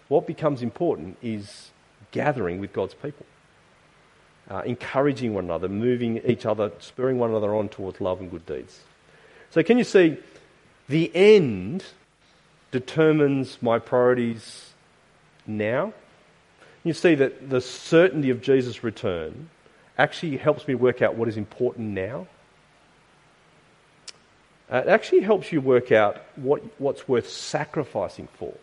What 0.08 0.26
becomes 0.26 0.62
important 0.62 1.18
is 1.22 1.72
gathering 2.12 2.62
with 2.62 2.72
God's 2.72 2.94
people, 2.94 3.26
uh, 4.50 4.62
encouraging 4.66 5.34
one 5.34 5.46
another, 5.46 5.68
moving 5.68 6.22
each 6.26 6.46
other, 6.46 6.72
spurring 6.80 7.20
one 7.20 7.32
another 7.32 7.54
on 7.54 7.68
towards 7.68 8.00
love 8.00 8.22
and 8.22 8.32
good 8.32 8.46
deeds. 8.46 8.80
So, 9.52 9.64
can 9.64 9.78
you 9.78 9.84
see 9.84 10.18
the 10.88 11.12
end 11.14 11.84
determines 12.72 13.62
my 13.62 13.80
priorities 13.80 14.72
now? 15.46 15.94
You 16.84 16.94
see 16.94 17.16
that 17.16 17.50
the 17.50 17.62
certainty 17.62 18.30
of 18.30 18.42
Jesus' 18.42 18.84
return 18.84 19.50
actually 19.98 20.38
helps 20.38 20.68
me 20.68 20.76
work 20.76 21.02
out 21.02 21.16
what 21.16 21.28
is 21.28 21.38
important 21.38 21.90
now. 21.90 22.28
It 24.70 24.88
actually 24.88 25.20
helps 25.20 25.52
you 25.52 25.60
work 25.60 25.92
out 25.92 26.18
what, 26.38 26.64
what's 26.80 27.08
worth 27.08 27.30
sacrificing 27.30 28.30
for 28.40 28.54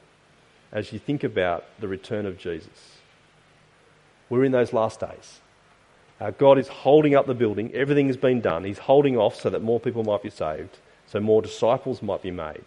as 0.72 0.90
you 0.92 0.98
think 0.98 1.22
about 1.22 1.64
the 1.80 1.86
return 1.86 2.24
of 2.24 2.38
Jesus. 2.38 2.96
We're 4.30 4.44
in 4.44 4.52
those 4.52 4.72
last 4.72 5.00
days. 5.00 5.40
Uh, 6.20 6.32
God 6.32 6.58
is 6.58 6.68
holding 6.68 7.14
up 7.14 7.26
the 7.26 7.34
building. 7.34 7.72
Everything 7.74 8.08
has 8.08 8.16
been 8.16 8.40
done. 8.40 8.64
He's 8.64 8.78
holding 8.78 9.16
off 9.16 9.40
so 9.40 9.50
that 9.50 9.62
more 9.62 9.78
people 9.78 10.02
might 10.02 10.22
be 10.22 10.30
saved, 10.30 10.78
so 11.06 11.20
more 11.20 11.40
disciples 11.40 12.02
might 12.02 12.22
be 12.22 12.30
made. 12.30 12.64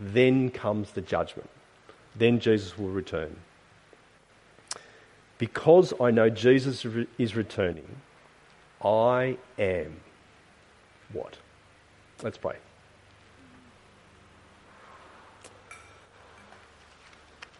Then 0.00 0.50
comes 0.50 0.92
the 0.92 1.02
judgment. 1.02 1.50
Then 2.16 2.40
Jesus 2.40 2.78
will 2.78 2.88
return. 2.88 3.36
Because 5.38 5.92
I 6.00 6.10
know 6.10 6.30
Jesus 6.30 6.86
is 7.18 7.36
returning, 7.36 7.96
I 8.82 9.36
am 9.58 9.96
what? 11.12 11.36
Let's 12.22 12.38
pray. 12.38 12.56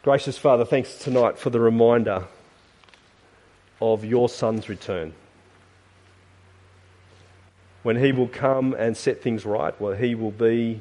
Gracious 0.03 0.39
Father, 0.39 0.65
thanks 0.65 0.97
tonight 0.99 1.39
for 1.39 1.51
the 1.51 1.61
reminder 1.61 2.27
of 3.83 4.05
your 4.05 4.29
Son's 4.29 4.69
return. 4.69 5.13
When 7.83 7.97
he 7.97 8.13
will 8.13 8.29
come 8.29 8.75
and 8.75 8.97
set 8.97 9.23
things 9.23 9.45
right, 9.45 9.79
where 9.81 9.97
he 9.97 10.15
will 10.15 10.31
be 10.31 10.81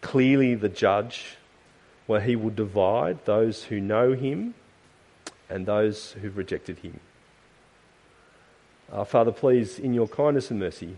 clearly 0.00 0.54
the 0.54 0.68
judge, 0.68 1.36
where 2.06 2.20
he 2.20 2.36
will 2.36 2.50
divide 2.50 3.24
those 3.24 3.64
who 3.64 3.80
know 3.80 4.12
him 4.12 4.54
and 5.48 5.66
those 5.66 6.12
who've 6.12 6.36
rejected 6.36 6.78
him. 6.78 7.00
Uh, 8.92 9.02
Father, 9.02 9.32
please, 9.32 9.80
in 9.80 9.92
your 9.92 10.06
kindness 10.06 10.52
and 10.52 10.60
mercy, 10.60 10.94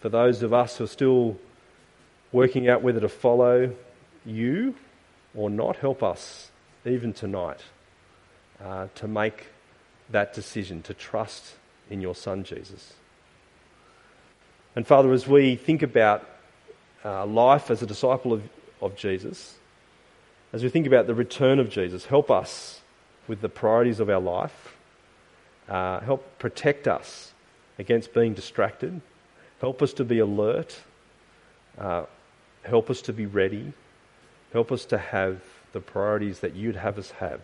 for 0.00 0.08
those 0.08 0.42
of 0.42 0.52
us 0.52 0.78
who 0.78 0.84
are 0.84 0.88
still 0.88 1.36
working 2.32 2.68
out 2.68 2.82
whether 2.82 3.00
to 3.00 3.08
follow 3.08 3.72
you 4.26 4.74
or 5.36 5.48
not, 5.48 5.76
help 5.76 6.02
us 6.02 6.50
even 6.84 7.12
tonight 7.12 7.60
uh, 8.60 8.88
to 8.96 9.06
make 9.06 9.46
that 10.10 10.34
decision 10.34 10.82
to 10.82 10.94
trust 10.94 11.54
in 11.90 12.00
your 12.00 12.14
Son, 12.14 12.44
Jesus. 12.44 12.94
And 14.76 14.86
Father, 14.86 15.12
as 15.12 15.26
we 15.26 15.56
think 15.56 15.82
about 15.82 16.28
uh, 17.04 17.26
life 17.26 17.70
as 17.70 17.82
a 17.82 17.86
disciple 17.86 18.32
of, 18.32 18.42
of 18.80 18.96
Jesus, 18.96 19.56
as 20.52 20.62
we 20.62 20.68
think 20.68 20.86
about 20.86 21.06
the 21.06 21.14
return 21.14 21.58
of 21.58 21.68
Jesus, 21.70 22.06
help 22.06 22.30
us 22.30 22.80
with 23.26 23.40
the 23.40 23.48
priorities 23.48 24.00
of 24.00 24.08
our 24.10 24.20
life. 24.20 24.76
Uh, 25.68 26.00
help 26.00 26.38
protect 26.38 26.86
us 26.86 27.32
against 27.78 28.12
being 28.12 28.34
distracted. 28.34 29.00
Help 29.60 29.82
us 29.82 29.92
to 29.94 30.04
be 30.04 30.18
alert. 30.18 30.78
Uh, 31.78 32.04
help 32.62 32.90
us 32.90 33.00
to 33.02 33.12
be 33.12 33.26
ready. 33.26 33.72
Help 34.52 34.70
us 34.70 34.84
to 34.86 34.98
have 34.98 35.40
the 35.72 35.80
priorities 35.80 36.40
that 36.40 36.54
you'd 36.54 36.76
have 36.76 36.98
us 36.98 37.10
have 37.12 37.40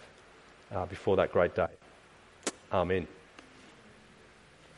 uh, 0.72 0.86
before 0.86 1.16
that 1.16 1.32
great 1.32 1.54
day. 1.54 1.79
Amen. 2.72 3.06